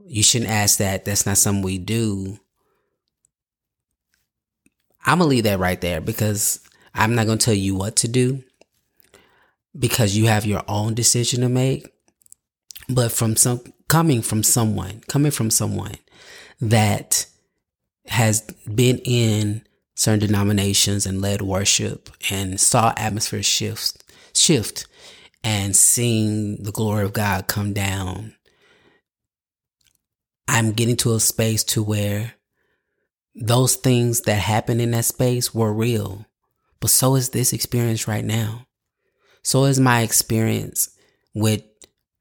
you 0.07 0.23
shouldn't 0.23 0.51
ask 0.51 0.79
that, 0.79 1.05
that's 1.05 1.27
not 1.27 1.39
something 1.39 1.63
we 1.63 1.79
do. 1.79 2.39
I'm 5.05 5.19
gonna 5.19 5.31
leave 5.31 5.45
that 5.45 5.59
right 5.59 5.81
there 5.81 6.01
because 6.01 6.61
I'm 6.95 7.15
not 7.15 7.27
going 7.27 7.39
to 7.39 7.45
tell 7.45 7.55
you 7.55 7.75
what 7.75 7.97
to 7.97 8.09
do 8.09 8.43
because 9.79 10.17
you 10.17 10.27
have 10.27 10.47
your 10.47 10.63
own 10.69 10.95
decision 10.95 11.43
to 11.43 11.49
make. 11.49 11.89
But 12.89 13.13
from 13.13 13.37
some 13.37 13.61
coming 13.89 14.23
from 14.23 14.43
someone, 14.43 15.03
coming 15.09 15.31
from 15.31 15.51
someone 15.51 15.97
that 16.61 17.27
has 18.07 18.43
been 18.43 18.99
in 18.99 19.63
certain 19.95 20.21
denominations 20.21 21.07
and 21.07 21.21
led 21.21 21.43
worship 21.43 22.11
and 22.31 22.61
saw 22.61 22.93
atmosphere 22.97 23.43
shift, 23.43 24.03
shift 24.35 24.87
and 25.45 25.75
seeing 25.75 26.63
the 26.63 26.73
glory 26.73 27.05
of 27.05 27.13
God 27.13 27.47
come 27.47 27.73
down. 27.73 28.35
I'm 30.49 30.73
getting 30.73 30.97
to 30.99 31.15
a 31.15 31.21
space 31.21 31.63
to 31.65 31.83
where 31.83 32.35
those 33.35 33.77
things 33.77 34.23
that 34.23 34.39
happened 34.41 34.81
in 34.81 34.91
that 34.91 35.05
space 35.05 35.55
were 35.55 35.73
real 35.73 36.27
But 36.81 36.91
so 36.91 37.15
is 37.15 37.31
this 37.31 37.53
experience 37.53 38.09
right 38.09 38.25
now. 38.25 38.67
So 39.43 39.65
is 39.65 39.79
my 39.79 40.03
experience 40.03 40.91
with 41.35 41.63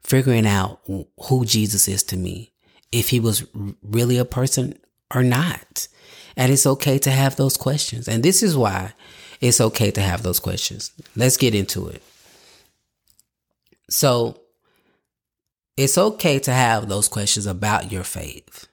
figuring 0.03 0.47
out 0.47 0.81
who 0.85 1.45
Jesus 1.45 1.87
is 1.87 2.03
to 2.03 2.17
me, 2.17 2.51
if 2.91 3.09
he 3.09 3.19
was 3.19 3.45
really 3.81 4.17
a 4.17 4.25
person 4.25 4.77
or 5.13 5.23
not. 5.23 5.87
And 6.35 6.51
it's 6.51 6.65
okay 6.65 6.97
to 6.99 7.11
have 7.11 7.35
those 7.35 7.57
questions. 7.57 8.07
And 8.07 8.23
this 8.23 8.43
is 8.43 8.55
why 8.55 8.93
it's 9.41 9.61
okay 9.61 9.91
to 9.91 10.01
have 10.01 10.23
those 10.23 10.39
questions. 10.39 10.91
Let's 11.15 11.37
get 11.37 11.55
into 11.55 11.87
it. 11.87 12.01
So, 13.89 14.39
it's 15.75 15.97
okay 15.97 16.39
to 16.39 16.51
have 16.51 16.89
those 16.89 17.07
questions 17.07 17.45
about 17.45 17.91
your 17.91 18.03
faith. 18.03 18.67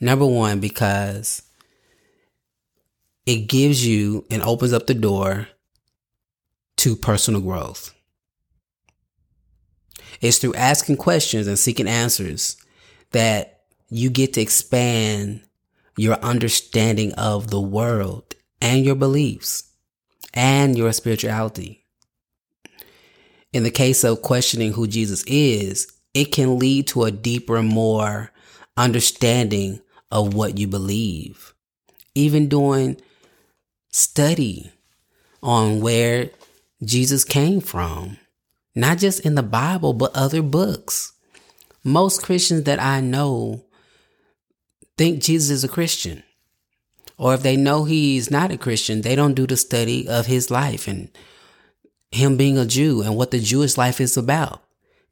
Number 0.00 0.26
one, 0.26 0.58
because 0.58 1.42
it 3.26 3.48
gives 3.48 3.86
you 3.86 4.24
and 4.30 4.42
opens 4.42 4.72
up 4.72 4.86
the 4.86 4.94
door 4.94 5.48
to 6.76 6.96
personal 6.96 7.40
growth. 7.40 7.94
It's 10.20 10.38
through 10.38 10.54
asking 10.54 10.96
questions 10.96 11.46
and 11.46 11.58
seeking 11.58 11.88
answers 11.88 12.56
that 13.12 13.62
you 13.88 14.10
get 14.10 14.34
to 14.34 14.40
expand 14.40 15.42
your 15.96 16.14
understanding 16.16 17.12
of 17.14 17.50
the 17.50 17.60
world 17.60 18.34
and 18.60 18.84
your 18.84 18.94
beliefs 18.94 19.70
and 20.32 20.76
your 20.76 20.92
spirituality. 20.92 21.84
In 23.52 23.62
the 23.62 23.70
case 23.70 24.02
of 24.02 24.22
questioning 24.22 24.72
who 24.72 24.86
Jesus 24.88 25.22
is, 25.26 25.86
it 26.12 26.26
can 26.26 26.58
lead 26.58 26.88
to 26.88 27.04
a 27.04 27.10
deeper, 27.10 27.62
more 27.62 28.32
understanding 28.76 29.80
of 30.10 30.34
what 30.34 30.58
you 30.58 30.66
believe. 30.66 31.54
Even 32.14 32.48
doing 32.48 33.00
study 33.94 34.72
on 35.40 35.80
where 35.80 36.30
Jesus 36.82 37.22
came 37.22 37.60
from, 37.60 38.16
not 38.74 38.98
just 38.98 39.20
in 39.20 39.36
the 39.36 39.42
Bible, 39.42 39.92
but 39.92 40.10
other 40.16 40.42
books. 40.42 41.12
Most 41.84 42.20
Christians 42.20 42.64
that 42.64 42.82
I 42.82 43.00
know 43.00 43.64
think 44.98 45.22
Jesus 45.22 45.50
is 45.50 45.62
a 45.62 45.68
Christian. 45.68 46.24
Or 47.16 47.34
if 47.34 47.42
they 47.42 47.56
know 47.56 47.84
he's 47.84 48.32
not 48.32 48.50
a 48.50 48.58
Christian, 48.58 49.02
they 49.02 49.14
don't 49.14 49.34
do 49.34 49.46
the 49.46 49.56
study 49.56 50.08
of 50.08 50.26
his 50.26 50.50
life 50.50 50.88
and 50.88 51.08
him 52.10 52.36
being 52.36 52.58
a 52.58 52.66
Jew 52.66 53.02
and 53.02 53.14
what 53.14 53.30
the 53.30 53.38
Jewish 53.38 53.78
life 53.78 54.00
is 54.00 54.16
about 54.16 54.60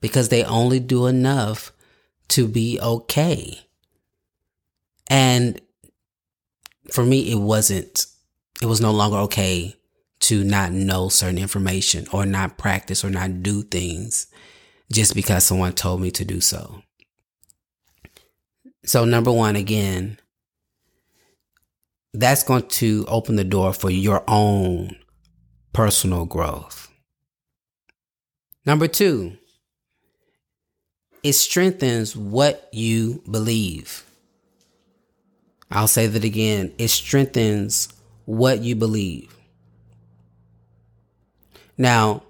because 0.00 0.28
they 0.28 0.42
only 0.42 0.80
do 0.80 1.06
enough 1.06 1.70
to 2.30 2.48
be 2.48 2.80
okay. 2.80 3.60
And 5.08 5.60
for 6.90 7.04
me, 7.04 7.30
it 7.30 7.38
wasn't, 7.38 8.06
it 8.62 8.66
was 8.66 8.80
no 8.80 8.92
longer 8.92 9.16
okay 9.16 9.74
to 10.20 10.44
not 10.44 10.70
know 10.70 11.08
certain 11.08 11.36
information 11.36 12.06
or 12.12 12.24
not 12.24 12.56
practice 12.56 13.04
or 13.04 13.10
not 13.10 13.42
do 13.42 13.62
things 13.64 14.28
just 14.90 15.16
because 15.16 15.44
someone 15.44 15.72
told 15.72 16.00
me 16.00 16.12
to 16.12 16.24
do 16.24 16.40
so. 16.40 16.80
So, 18.84 19.04
number 19.04 19.32
one, 19.32 19.56
again, 19.56 20.20
that's 22.14 22.44
going 22.44 22.68
to 22.68 23.04
open 23.08 23.34
the 23.34 23.42
door 23.42 23.72
for 23.72 23.90
your 23.90 24.22
own 24.28 24.96
personal 25.72 26.24
growth. 26.24 26.88
Number 28.64 28.86
two, 28.86 29.36
it 31.24 31.32
strengthens 31.32 32.16
what 32.16 32.68
you 32.72 33.24
believe. 33.28 34.04
I'll 35.68 35.88
say 35.88 36.06
that 36.06 36.22
again. 36.22 36.72
It 36.78 36.88
strengthens 36.88 37.88
what 38.24 38.60
you 38.60 38.74
believe. 38.76 39.34
Now, 41.76 42.22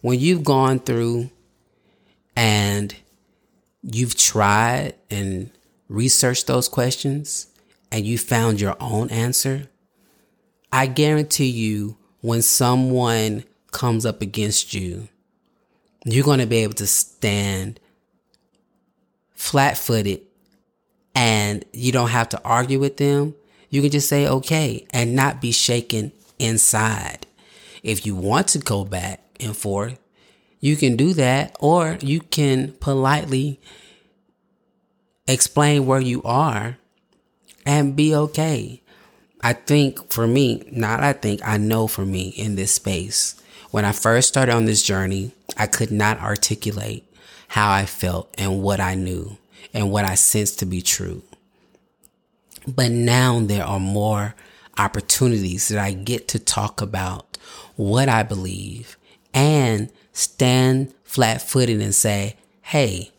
when 0.00 0.18
you've 0.18 0.44
gone 0.44 0.78
through 0.80 1.30
and 2.36 2.94
you've 3.82 4.16
tried 4.16 4.94
and 5.10 5.50
researched 5.88 6.46
those 6.46 6.68
questions 6.68 7.46
and 7.90 8.04
you 8.04 8.18
found 8.18 8.60
your 8.60 8.76
own 8.80 9.10
answer, 9.10 9.68
I 10.72 10.86
guarantee 10.86 11.48
you 11.48 11.96
when 12.20 12.42
someone 12.42 13.44
comes 13.72 14.04
up 14.04 14.22
against 14.22 14.74
you, 14.74 15.08
you're 16.04 16.24
going 16.24 16.40
to 16.40 16.46
be 16.46 16.58
able 16.58 16.74
to 16.74 16.86
stand 16.86 17.80
flat 19.34 19.76
footed 19.76 20.22
and 21.14 21.64
you 21.72 21.92
don't 21.92 22.10
have 22.10 22.28
to 22.30 22.42
argue 22.42 22.78
with 22.78 22.96
them. 22.96 23.34
You 23.70 23.80
can 23.82 23.90
just 23.90 24.08
say 24.08 24.26
okay 24.26 24.86
and 24.90 25.14
not 25.14 25.40
be 25.40 25.52
shaken 25.52 26.12
inside. 26.38 27.26
If 27.82 28.04
you 28.04 28.14
want 28.14 28.48
to 28.48 28.58
go 28.58 28.84
back 28.84 29.22
and 29.38 29.56
forth, 29.56 29.98
you 30.60 30.76
can 30.76 30.96
do 30.96 31.14
that 31.14 31.56
or 31.60 31.96
you 32.00 32.20
can 32.20 32.72
politely 32.80 33.60
explain 35.26 35.86
where 35.86 36.00
you 36.00 36.22
are 36.24 36.76
and 37.64 37.96
be 37.96 38.14
okay. 38.14 38.82
I 39.40 39.54
think 39.54 40.12
for 40.12 40.26
me, 40.26 40.68
not 40.70 41.00
I 41.00 41.14
think, 41.14 41.40
I 41.44 41.56
know 41.56 41.86
for 41.86 42.04
me 42.04 42.28
in 42.30 42.56
this 42.56 42.74
space, 42.74 43.40
when 43.70 43.84
I 43.84 43.92
first 43.92 44.28
started 44.28 44.54
on 44.54 44.66
this 44.66 44.82
journey, 44.82 45.32
I 45.56 45.66
could 45.66 45.90
not 45.90 46.20
articulate 46.20 47.04
how 47.48 47.70
I 47.70 47.86
felt 47.86 48.34
and 48.36 48.62
what 48.62 48.80
I 48.80 48.94
knew 48.94 49.38
and 49.72 49.90
what 49.90 50.04
I 50.04 50.14
sensed 50.16 50.58
to 50.58 50.66
be 50.66 50.82
true. 50.82 51.22
But 52.74 52.90
now 52.90 53.40
there 53.40 53.64
are 53.64 53.80
more 53.80 54.34
opportunities 54.78 55.68
that 55.68 55.78
I 55.78 55.92
get 55.92 56.28
to 56.28 56.38
talk 56.38 56.80
about 56.80 57.38
what 57.76 58.08
I 58.08 58.22
believe 58.22 58.96
and 59.34 59.90
stand 60.12 60.94
flat 61.04 61.42
footed 61.42 61.80
and 61.80 61.94
say, 61.94 62.36
Hey, 62.62 63.10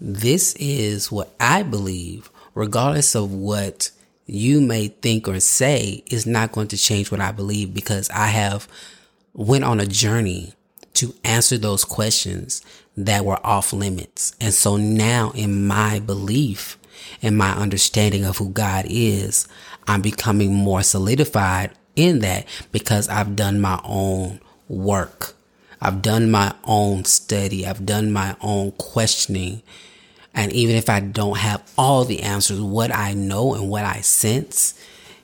this 0.00 0.54
is 0.58 1.10
what 1.10 1.34
I 1.40 1.62
believe, 1.62 2.30
regardless 2.54 3.14
of 3.14 3.32
what 3.32 3.90
you 4.26 4.60
may 4.60 4.88
think 4.88 5.28
or 5.28 5.40
say 5.40 6.02
is 6.06 6.26
not 6.26 6.52
going 6.52 6.68
to 6.68 6.76
change 6.76 7.10
what 7.10 7.20
I 7.20 7.32
believe 7.32 7.72
because 7.72 8.10
I 8.10 8.26
have 8.26 8.68
went 9.32 9.64
on 9.64 9.80
a 9.80 9.86
journey 9.86 10.54
to 10.94 11.14
answer 11.24 11.58
those 11.58 11.84
questions 11.84 12.62
that 12.96 13.24
were 13.24 13.44
off 13.46 13.72
limits. 13.72 14.34
And 14.40 14.52
so 14.52 14.76
now 14.76 15.30
in 15.34 15.66
my 15.66 16.00
belief 16.00 16.78
and 17.22 17.36
my 17.36 17.52
understanding 17.52 18.24
of 18.24 18.38
who 18.38 18.50
God 18.50 18.86
is, 18.88 19.48
I'm 19.86 20.02
becoming 20.02 20.54
more 20.54 20.82
solidified 20.82 21.70
in 21.94 22.20
that 22.20 22.46
because 22.72 23.08
I've 23.08 23.36
done 23.36 23.60
my 23.60 23.80
own 23.84 24.40
work. 24.68 25.34
I've 25.80 26.02
done 26.02 26.30
my 26.30 26.54
own 26.64 27.04
study. 27.04 27.66
I've 27.66 27.86
done 27.86 28.12
my 28.12 28.36
own 28.40 28.72
questioning. 28.72 29.62
And 30.34 30.52
even 30.52 30.76
if 30.76 30.90
I 30.90 31.00
don't 31.00 31.38
have 31.38 31.62
all 31.78 32.04
the 32.04 32.22
answers, 32.22 32.60
what 32.60 32.94
I 32.94 33.14
know 33.14 33.54
and 33.54 33.68
what 33.68 33.84
I 33.84 34.00
sense 34.00 34.74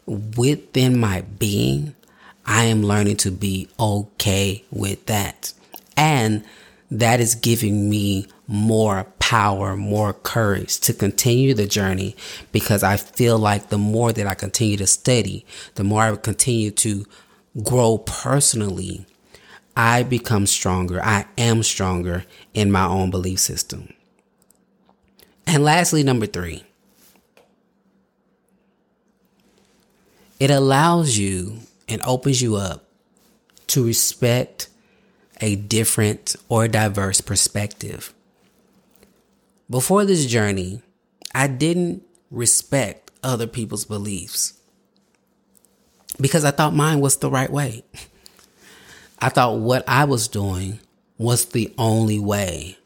within 0.06 0.98
my 0.98 1.22
being, 1.22 1.94
I 2.46 2.64
am 2.64 2.82
learning 2.82 3.18
to 3.18 3.30
be 3.30 3.68
okay 3.78 4.64
with 4.70 5.06
that. 5.06 5.52
And 5.96 6.44
that 6.90 7.20
is 7.20 7.34
giving 7.34 7.88
me 7.88 8.26
more 8.46 9.04
power, 9.22 9.76
more 9.76 10.12
courage 10.12 10.80
to 10.80 10.92
continue 10.92 11.54
the 11.54 11.64
journey 11.64 12.16
because 12.50 12.82
I 12.82 12.96
feel 12.96 13.38
like 13.38 13.68
the 13.68 13.78
more 13.78 14.12
that 14.12 14.26
I 14.26 14.34
continue 14.34 14.76
to 14.78 14.86
study, 14.88 15.46
the 15.76 15.84
more 15.84 16.02
I 16.02 16.16
continue 16.16 16.72
to 16.72 17.06
grow 17.62 17.98
personally, 17.98 19.06
I 19.76 20.02
become 20.02 20.44
stronger. 20.46 21.00
I 21.00 21.26
am 21.38 21.62
stronger 21.62 22.24
in 22.52 22.72
my 22.72 22.84
own 22.84 23.12
belief 23.12 23.38
system. 23.38 23.94
And 25.46 25.62
lastly, 25.62 26.02
number 26.02 26.26
three, 26.26 26.64
it 30.40 30.50
allows 30.50 31.16
you 31.16 31.58
and 31.88 32.02
opens 32.02 32.42
you 32.42 32.56
up 32.56 32.84
to 33.68 33.86
respect 33.86 34.68
a 35.40 35.54
different 35.54 36.34
or 36.48 36.66
diverse 36.66 37.20
perspective. 37.20 38.12
Before 39.72 40.04
this 40.04 40.26
journey, 40.26 40.82
I 41.34 41.46
didn't 41.46 42.02
respect 42.30 43.10
other 43.22 43.46
people's 43.46 43.86
beliefs 43.86 44.52
because 46.20 46.44
I 46.44 46.50
thought 46.50 46.74
mine 46.74 47.00
was 47.00 47.16
the 47.16 47.30
right 47.30 47.50
way. 47.50 47.82
I 49.18 49.30
thought 49.30 49.60
what 49.60 49.82
I 49.88 50.04
was 50.04 50.28
doing 50.28 50.78
was 51.16 51.46
the 51.46 51.72
only 51.78 52.18
way. 52.18 52.76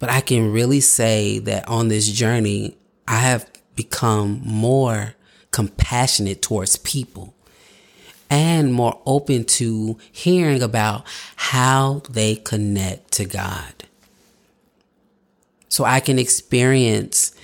But 0.00 0.10
I 0.10 0.22
can 0.22 0.50
really 0.50 0.80
say 0.80 1.38
that 1.38 1.68
on 1.68 1.86
this 1.86 2.10
journey, 2.10 2.76
I 3.06 3.18
have 3.18 3.48
become 3.76 4.40
more 4.44 5.14
compassionate 5.52 6.42
towards 6.42 6.78
people 6.78 7.32
and 8.28 8.74
more 8.74 9.00
open 9.06 9.44
to 9.44 9.98
hearing 10.10 10.64
about 10.64 11.06
how 11.36 12.02
they 12.10 12.34
connect 12.34 13.12
to 13.12 13.24
God. 13.24 13.77
So 15.68 15.84
I 15.84 16.00
can 16.00 16.18
experience 16.18 17.34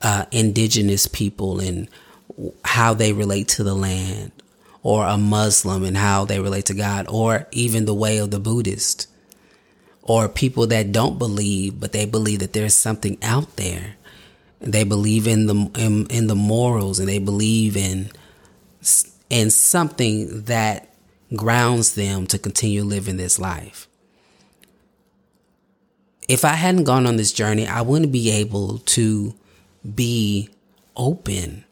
uh, 0.00 0.26
indigenous 0.30 1.06
people 1.06 1.60
and 1.60 1.88
how 2.64 2.94
they 2.94 3.12
relate 3.12 3.48
to 3.48 3.64
the 3.64 3.74
land, 3.74 4.30
or 4.82 5.04
a 5.06 5.18
Muslim 5.18 5.84
and 5.84 5.96
how 5.96 6.24
they 6.24 6.38
relate 6.38 6.66
to 6.66 6.74
God, 6.74 7.06
or 7.08 7.48
even 7.50 7.84
the 7.84 7.94
way 7.94 8.18
of 8.18 8.30
the 8.30 8.38
Buddhist, 8.38 9.08
or 10.02 10.28
people 10.28 10.68
that 10.68 10.92
don't 10.92 11.18
believe, 11.18 11.80
but 11.80 11.92
they 11.92 12.06
believe 12.06 12.38
that 12.38 12.52
there's 12.52 12.76
something 12.76 13.18
out 13.22 13.56
there. 13.56 13.96
They 14.60 14.84
believe 14.84 15.26
in 15.26 15.46
the 15.46 15.70
in, 15.76 16.06
in 16.06 16.26
the 16.28 16.36
morals, 16.36 17.00
and 17.00 17.08
they 17.08 17.18
believe 17.18 17.76
in 17.76 18.10
in 19.30 19.50
something 19.50 20.42
that 20.44 20.94
grounds 21.34 21.94
them 21.94 22.26
to 22.28 22.38
continue 22.38 22.84
living 22.84 23.16
this 23.16 23.38
life. 23.38 23.87
If 26.28 26.44
I 26.44 26.54
hadn't 26.54 26.84
gone 26.84 27.06
on 27.06 27.16
this 27.16 27.32
journey, 27.32 27.66
I 27.66 27.80
wouldn't 27.80 28.12
be 28.12 28.30
able 28.30 28.78
to 28.78 29.34
be 29.94 30.50
open 30.94 31.64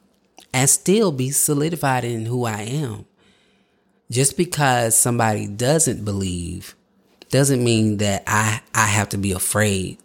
and 0.53 0.71
still 0.71 1.13
be 1.13 1.31
solidified 1.31 2.05
in 2.05 2.25
who 2.25 2.47
I 2.47 2.63
am. 2.63 3.05
Just 4.11 4.37
because 4.37 4.97
somebody 4.97 5.47
doesn't 5.47 6.05
believe 6.05 6.75
doesn't 7.29 7.63
mean 7.63 7.99
that 7.99 8.23
I, 8.27 8.63
I 8.73 8.87
have 8.87 9.11
to 9.11 9.19
be 9.19 9.33
afraid 9.33 9.99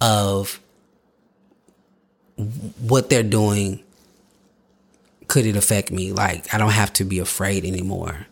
of 0.00 0.60
what 2.80 3.08
they're 3.08 3.22
doing. 3.22 3.82
Could 5.28 5.46
it 5.46 5.56
affect 5.56 5.90
me? 5.90 6.12
Like, 6.12 6.52
I 6.52 6.58
don't 6.58 6.72
have 6.72 6.92
to 6.94 7.04
be 7.04 7.20
afraid 7.20 7.64
anymore. 7.64 8.26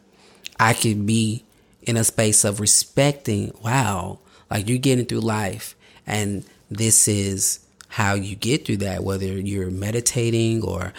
I 0.58 0.74
could 0.74 1.06
be 1.06 1.44
in 1.82 1.96
a 1.96 2.04
space 2.04 2.44
of 2.44 2.60
respecting, 2.60 3.52
wow, 3.62 4.18
like 4.50 4.68
you're 4.68 4.78
getting 4.78 5.06
through 5.06 5.20
life 5.20 5.74
and 6.06 6.44
this 6.70 7.08
is 7.08 7.60
how 7.88 8.14
you 8.14 8.36
get 8.36 8.66
through 8.66 8.78
that, 8.78 9.02
whether 9.02 9.26
you're 9.26 9.70
meditating 9.70 10.62
or 10.62 10.92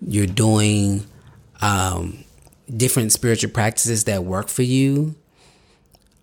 you're 0.00 0.26
doing 0.26 1.04
um, 1.60 2.24
different 2.74 3.12
spiritual 3.12 3.50
practices 3.50 4.04
that 4.04 4.24
work 4.24 4.48
for 4.48 4.62
you, 4.62 5.14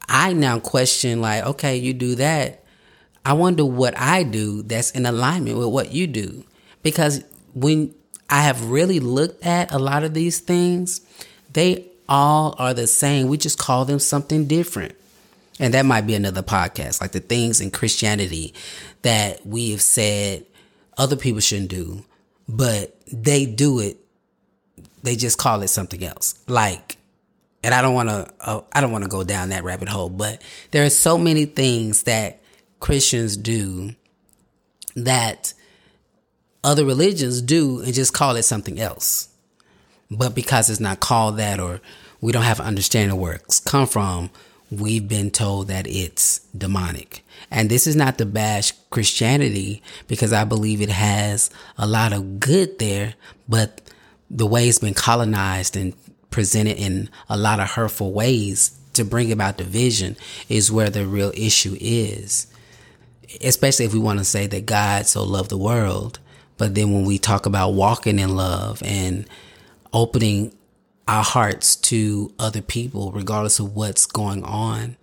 I 0.09 0.33
now 0.33 0.59
question, 0.59 1.21
like, 1.21 1.45
okay, 1.45 1.77
you 1.77 1.93
do 1.93 2.15
that. 2.15 2.63
I 3.25 3.33
wonder 3.33 3.65
what 3.65 3.97
I 3.97 4.23
do 4.23 4.63
that's 4.63 4.91
in 4.91 5.05
alignment 5.05 5.57
with 5.57 5.67
what 5.67 5.91
you 5.91 6.07
do. 6.07 6.45
Because 6.81 7.23
when 7.53 7.93
I 8.29 8.41
have 8.43 8.69
really 8.69 8.99
looked 8.99 9.45
at 9.45 9.71
a 9.73 9.77
lot 9.77 10.03
of 10.03 10.13
these 10.13 10.39
things, 10.39 11.01
they 11.51 11.85
all 12.07 12.55
are 12.57 12.73
the 12.73 12.87
same. 12.87 13.27
We 13.27 13.37
just 13.37 13.59
call 13.59 13.83
them 13.83 13.99
something 13.99 14.47
different. 14.47 14.95
And 15.59 15.73
that 15.73 15.85
might 15.85 16.05
be 16.05 16.13
another 16.13 16.43
podcast, 16.43 17.01
like 17.01 17.11
the 17.11 17.19
things 17.19 17.61
in 17.61 17.71
Christianity 17.71 18.53
that 19.01 19.45
we 19.45 19.71
have 19.71 19.81
said 19.81 20.45
other 20.97 21.15
people 21.15 21.39
shouldn't 21.41 21.69
do, 21.69 22.03
but 22.47 22.95
they 23.11 23.45
do 23.45 23.79
it. 23.79 23.97
They 25.03 25.15
just 25.15 25.37
call 25.37 25.61
it 25.61 25.69
something 25.69 26.03
else. 26.03 26.39
Like, 26.47 26.97
and 27.63 27.73
I 27.73 27.81
don't 27.81 27.95
want 27.95 28.09
to, 28.09 28.33
uh, 28.39 28.61
I 28.71 28.81
don't 28.81 28.91
want 28.91 29.03
to 29.03 29.09
go 29.09 29.23
down 29.23 29.49
that 29.49 29.63
rabbit 29.63 29.89
hole, 29.89 30.09
but 30.09 30.41
there 30.71 30.85
are 30.85 30.89
so 30.89 31.17
many 31.17 31.45
things 31.45 32.03
that 32.03 32.41
Christians 32.79 33.35
do 33.35 33.95
that 34.95 35.53
other 36.63 36.85
religions 36.85 37.41
do 37.41 37.81
and 37.81 37.93
just 37.93 38.13
call 38.13 38.35
it 38.35 38.43
something 38.43 38.79
else. 38.79 39.29
But 40.09 40.35
because 40.35 40.69
it's 40.69 40.79
not 40.79 40.99
called 40.99 41.37
that 41.37 41.59
or 41.59 41.81
we 42.21 42.31
don't 42.31 42.43
have 42.43 42.59
an 42.59 42.65
understanding 42.65 43.19
where 43.19 43.33
it's 43.33 43.59
come 43.59 43.87
from, 43.87 44.29
we've 44.71 45.07
been 45.07 45.31
told 45.31 45.67
that 45.67 45.87
it's 45.87 46.39
demonic. 46.57 47.23
And 47.49 47.69
this 47.69 47.87
is 47.87 47.95
not 47.95 48.17
to 48.17 48.25
bash 48.25 48.73
Christianity 48.89 49.81
because 50.07 50.33
I 50.33 50.43
believe 50.43 50.81
it 50.81 50.89
has 50.89 51.49
a 51.77 51.87
lot 51.87 52.13
of 52.13 52.39
good 52.39 52.79
there, 52.79 53.13
but 53.47 53.81
the 54.29 54.45
way 54.45 54.67
it's 54.67 54.79
been 54.79 54.93
colonized 54.93 55.77
and 55.77 55.93
presented 56.29 56.77
in 56.77 57.09
a 57.29 57.37
lot 57.37 57.59
of 57.59 57.71
hurtful 57.71 58.11
ways 58.11 58.77
to 58.93 59.05
bring 59.05 59.31
about 59.31 59.57
division 59.57 60.17
is 60.49 60.71
where 60.71 60.89
the 60.89 61.05
real 61.05 61.31
issue 61.35 61.77
is. 61.79 62.47
Especially 63.41 63.85
if 63.85 63.93
we 63.93 63.99
want 63.99 64.19
to 64.19 64.25
say 64.25 64.47
that 64.47 64.65
God 64.65 65.05
so 65.05 65.23
loved 65.23 65.49
the 65.49 65.57
world, 65.57 66.19
but 66.57 66.75
then 66.75 66.93
when 66.93 67.05
we 67.05 67.17
talk 67.17 67.45
about 67.45 67.71
walking 67.71 68.19
in 68.19 68.35
love 68.35 68.81
and 68.83 69.27
opening 69.93 70.56
our 71.07 71.23
hearts 71.23 71.75
to 71.75 72.33
other 72.37 72.61
people, 72.61 73.11
regardless 73.11 73.59
of 73.59 73.75
what's 73.75 74.05
going 74.05 74.43
on 74.43 74.97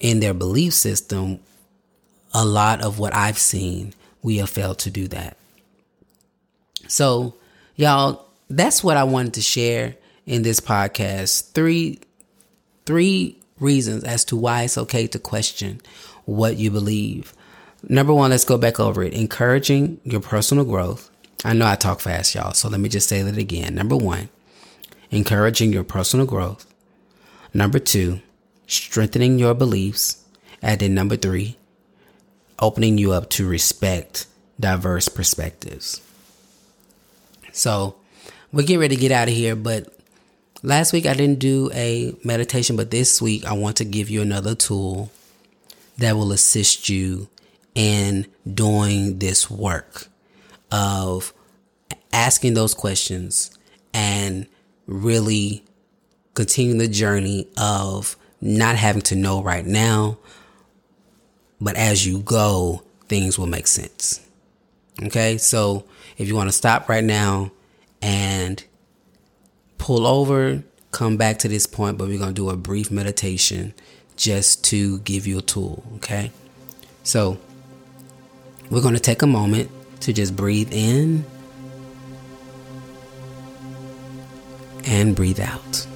in 0.00 0.20
their 0.20 0.34
belief 0.34 0.72
system, 0.72 1.40
a 2.32 2.44
lot 2.44 2.82
of 2.82 2.98
what 2.98 3.14
I've 3.14 3.38
seen, 3.38 3.94
we 4.22 4.38
have 4.38 4.50
failed 4.50 4.78
to 4.80 4.90
do 4.90 5.08
that. 5.08 5.36
So, 6.88 7.34
y'all, 7.76 8.26
that's 8.48 8.82
what 8.82 8.96
I 8.96 9.04
wanted 9.04 9.34
to 9.34 9.42
share 9.42 9.96
in 10.26 10.42
this 10.42 10.60
podcast. 10.60 11.52
Three, 11.52 12.00
three 12.86 13.38
reasons 13.60 14.04
as 14.04 14.24
to 14.26 14.36
why 14.36 14.62
it's 14.62 14.78
okay 14.78 15.06
to 15.08 15.18
question 15.18 15.80
what 16.24 16.56
you 16.56 16.70
believe. 16.70 17.34
Number 17.88 18.14
one, 18.14 18.30
let's 18.30 18.44
go 18.44 18.56
back 18.56 18.80
over 18.80 19.02
it. 19.02 19.12
Encouraging 19.12 20.00
your 20.04 20.20
personal 20.20 20.64
growth. 20.64 21.10
I 21.44 21.52
know 21.52 21.66
I 21.66 21.74
talk 21.76 22.00
fast, 22.00 22.34
y'all, 22.34 22.54
so 22.54 22.68
let 22.68 22.80
me 22.80 22.88
just 22.88 23.08
say 23.08 23.22
that 23.22 23.36
again. 23.36 23.74
Number 23.74 23.96
one, 23.96 24.30
encouraging 25.14 25.72
your 25.72 25.84
personal 25.84 26.26
growth. 26.26 26.66
Number 27.52 27.78
two, 27.78 28.20
strengthening 28.66 29.38
your 29.38 29.54
beliefs. 29.54 30.24
And 30.60 30.80
then 30.80 30.94
number 30.94 31.16
three, 31.16 31.56
opening 32.58 32.98
you 32.98 33.12
up 33.12 33.30
to 33.30 33.46
respect 33.46 34.26
diverse 34.58 35.08
perspectives. 35.08 36.00
So 37.52 37.96
we're 38.52 38.62
getting 38.62 38.80
ready 38.80 38.96
to 38.96 39.00
get 39.00 39.12
out 39.12 39.28
of 39.28 39.34
here, 39.34 39.54
but 39.54 39.92
last 40.62 40.92
week 40.92 41.06
I 41.06 41.14
didn't 41.14 41.38
do 41.38 41.70
a 41.72 42.14
meditation, 42.24 42.76
but 42.76 42.90
this 42.90 43.22
week 43.22 43.44
I 43.44 43.52
want 43.52 43.76
to 43.76 43.84
give 43.84 44.10
you 44.10 44.22
another 44.22 44.54
tool 44.54 45.12
that 45.98 46.16
will 46.16 46.32
assist 46.32 46.88
you 46.88 47.28
in 47.74 48.26
doing 48.52 49.18
this 49.18 49.50
work 49.50 50.08
of 50.72 51.32
asking 52.12 52.54
those 52.54 52.74
questions 52.74 53.56
and 53.92 54.46
really 54.86 55.64
continue 56.34 56.76
the 56.76 56.88
journey 56.88 57.48
of 57.56 58.16
not 58.40 58.76
having 58.76 59.02
to 59.02 59.14
know 59.14 59.42
right 59.42 59.64
now, 59.64 60.18
but 61.60 61.76
as 61.76 62.06
you 62.06 62.20
go, 62.20 62.82
things 63.08 63.38
will 63.38 63.46
make 63.46 63.66
sense. 63.66 64.20
Okay, 65.02 65.38
so 65.38 65.84
if 66.18 66.28
you 66.28 66.34
want 66.34 66.48
to 66.48 66.52
stop 66.52 66.88
right 66.88 67.02
now 67.02 67.50
and 68.02 68.62
pull 69.78 70.06
over, 70.06 70.62
come 70.90 71.16
back 71.16 71.38
to 71.40 71.48
this 71.48 71.66
point, 71.66 71.98
but 71.98 72.06
we're 72.06 72.18
going 72.18 72.34
to 72.34 72.34
do 72.34 72.50
a 72.50 72.56
brief 72.56 72.90
meditation 72.90 73.74
just 74.16 74.62
to 74.64 74.98
give 75.00 75.26
you 75.26 75.38
a 75.38 75.42
tool. 75.42 75.82
Okay, 75.96 76.30
so 77.02 77.38
we're 78.70 78.82
going 78.82 78.94
to 78.94 79.00
take 79.00 79.22
a 79.22 79.26
moment 79.26 79.70
to 80.00 80.12
just 80.12 80.36
breathe 80.36 80.72
in 80.72 81.24
and 84.86 85.14
breathe 85.14 85.40
out. 85.40 85.86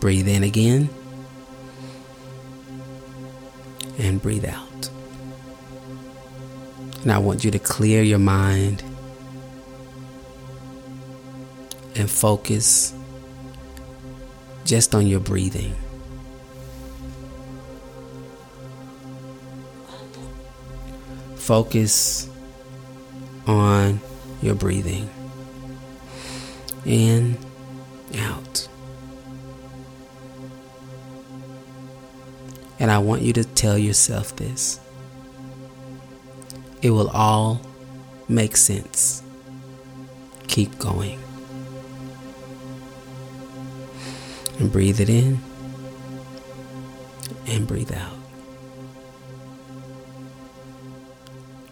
Breathe 0.00 0.28
in 0.28 0.42
again 0.42 0.88
and 3.98 4.20
breathe 4.20 4.46
out. 4.46 4.90
And 7.02 7.12
I 7.12 7.18
want 7.18 7.44
you 7.44 7.50
to 7.50 7.58
clear 7.58 8.02
your 8.02 8.18
mind 8.18 8.82
and 11.96 12.10
focus 12.10 12.94
just 14.64 14.94
on 14.94 15.06
your 15.06 15.20
breathing. 15.20 15.74
Focus 21.36 22.29
on 23.46 24.00
your 24.42 24.54
breathing. 24.54 25.08
In, 26.84 27.36
out. 28.18 28.68
And 32.78 32.90
I 32.90 32.98
want 32.98 33.22
you 33.22 33.32
to 33.34 33.44
tell 33.44 33.76
yourself 33.76 34.34
this. 34.36 34.80
It 36.82 36.90
will 36.90 37.10
all 37.10 37.60
make 38.28 38.56
sense. 38.56 39.22
Keep 40.48 40.78
going. 40.78 41.20
And 44.58 44.72
breathe 44.72 45.00
it 45.00 45.10
in 45.10 45.40
and 47.46 47.66
breathe 47.66 47.92
out. 47.92 48.16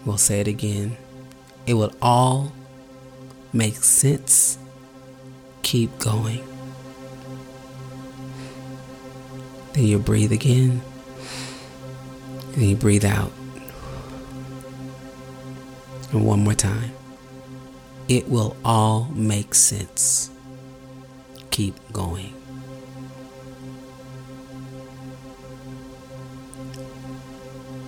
We'll 0.05 0.19
say 0.19 0.41
it 0.41 0.49
again. 0.49 0.97
It 1.69 1.75
will 1.75 1.93
all 2.01 2.51
make 3.53 3.75
sense. 3.75 4.57
Keep 5.61 5.99
going. 5.99 6.43
Then 9.75 9.85
you 9.85 9.99
breathe 9.99 10.33
again. 10.33 10.81
And 12.55 12.63
you 12.63 12.75
breathe 12.75 13.05
out. 13.05 13.33
And 16.11 16.25
one 16.25 16.41
more 16.41 16.55
time. 16.55 16.93
It 18.09 18.31
will 18.31 18.57
all 18.65 19.11
make 19.13 19.55
sense. 19.55 20.31
Keep 21.51 21.75
going. 21.93 22.33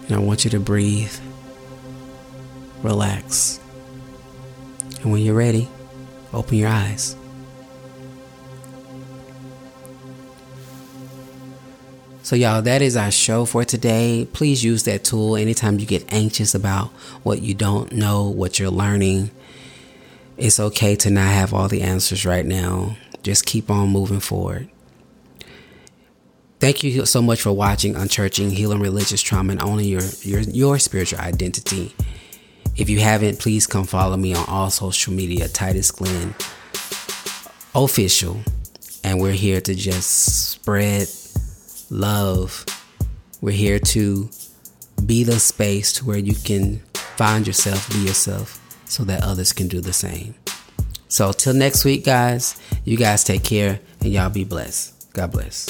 And 0.07 0.16
I 0.16 0.19
want 0.19 0.45
you 0.45 0.51
to 0.51 0.61
breathe, 0.61 1.19
relax, 2.83 3.59
and 5.03 5.13
when 5.13 5.23
you're 5.23 5.35
ready, 5.35 5.69
open 6.33 6.59
your 6.59 6.69
eyes. 6.69 7.17
So, 12.23 12.37
y'all, 12.37 12.63
that 12.63 12.81
is 12.81 12.97
our 12.97 13.11
show 13.11 13.45
for 13.45 13.65
today. 13.65 14.29
Please 14.33 14.63
use 14.63 14.85
that 14.85 15.03
tool 15.03 15.37
anytime 15.37 15.81
you 15.81 15.87
get 15.87 16.13
anxious 16.13 16.55
about 16.55 16.89
what 17.25 17.43
you 17.43 17.55
don't 17.55 17.91
know, 17.93 18.29
what 18.29 18.59
you're 18.59 18.71
learning. 18.71 19.31
It's 20.37 20.61
okay 20.61 20.95
to 20.97 21.11
not 21.11 21.27
have 21.27 21.53
all 21.53 21.67
the 21.67 21.83
answers 21.83 22.25
right 22.25 22.47
now. 22.47 22.97
Just 23.23 23.47
keep 23.47 23.69
on 23.69 23.89
moving 23.89 24.21
forward. 24.21 24.71
Thank 26.61 26.85
you 26.85 27.07
so 27.07 27.21
much 27.21 27.41
for 27.41 27.53
watching 27.53 27.95
Unchurching 27.95 28.53
Healing 28.53 28.81
Religious 28.81 29.23
Trauma 29.23 29.53
and 29.53 29.63
Owning 29.63 29.89
Your, 29.89 30.03
your, 30.21 30.41
your 30.41 30.79
Spiritual 30.79 31.19
Identity. 31.19 31.95
If 32.76 32.88
you 32.88 33.00
haven't, 33.00 33.38
please 33.38 33.66
come 33.66 33.85
follow 33.85 34.16
me 34.16 34.35
on 34.35 34.44
all 34.48 34.70
social 34.70 35.12
media, 35.12 35.48
Titus 35.48 35.90
Glenn 35.90 36.35
Official. 37.74 38.40
And 39.04 39.20
we're 39.20 39.33
here 39.33 39.61
to 39.61 39.74
just 39.74 40.50
spread 40.52 41.09
love. 41.90 42.64
We're 43.40 43.52
here 43.52 43.78
to 43.78 44.30
be 45.04 45.24
the 45.24 45.40
space 45.40 45.92
to 45.94 46.04
where 46.04 46.18
you 46.18 46.35
can 46.35 46.78
find 47.16 47.46
yourself, 47.46 47.88
be 47.90 47.98
yourself, 47.98 48.61
so 48.87 49.04
that 49.04 49.22
others 49.22 49.52
can 49.52 49.68
do 49.68 49.80
the 49.80 49.92
same. 49.92 50.35
So, 51.09 51.33
till 51.33 51.54
next 51.54 51.85
week, 51.85 52.04
guys, 52.04 52.61
you 52.85 52.96
guys 52.96 53.24
take 53.24 53.42
care 53.42 53.80
and 54.00 54.12
y'all 54.12 54.30
be 54.30 54.44
blessed. 54.44 55.12
God 55.12 55.33
bless. 55.33 55.68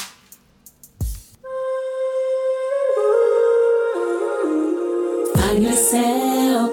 Find 5.35 5.63
yourself, 5.63 6.30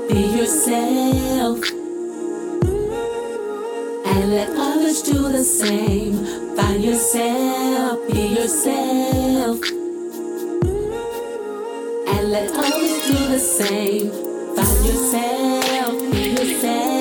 be 0.10 0.22
yourself. 0.38 1.60
And 4.06 4.32
let 4.32 4.50
others 4.56 5.02
do 5.02 5.30
the 5.30 5.44
same. 5.44 6.26
Find 6.56 6.84
yourself, 6.84 8.08
be 8.08 8.28
yourself. 8.40 9.60
And 12.14 12.32
let 12.32 12.52
others 12.52 13.08
do 13.08 13.18
the 13.28 13.40
same. 13.40 14.12
Find 14.56 14.86
yourself, 14.86 16.12
be 16.12 16.30
yourself. 16.30 16.97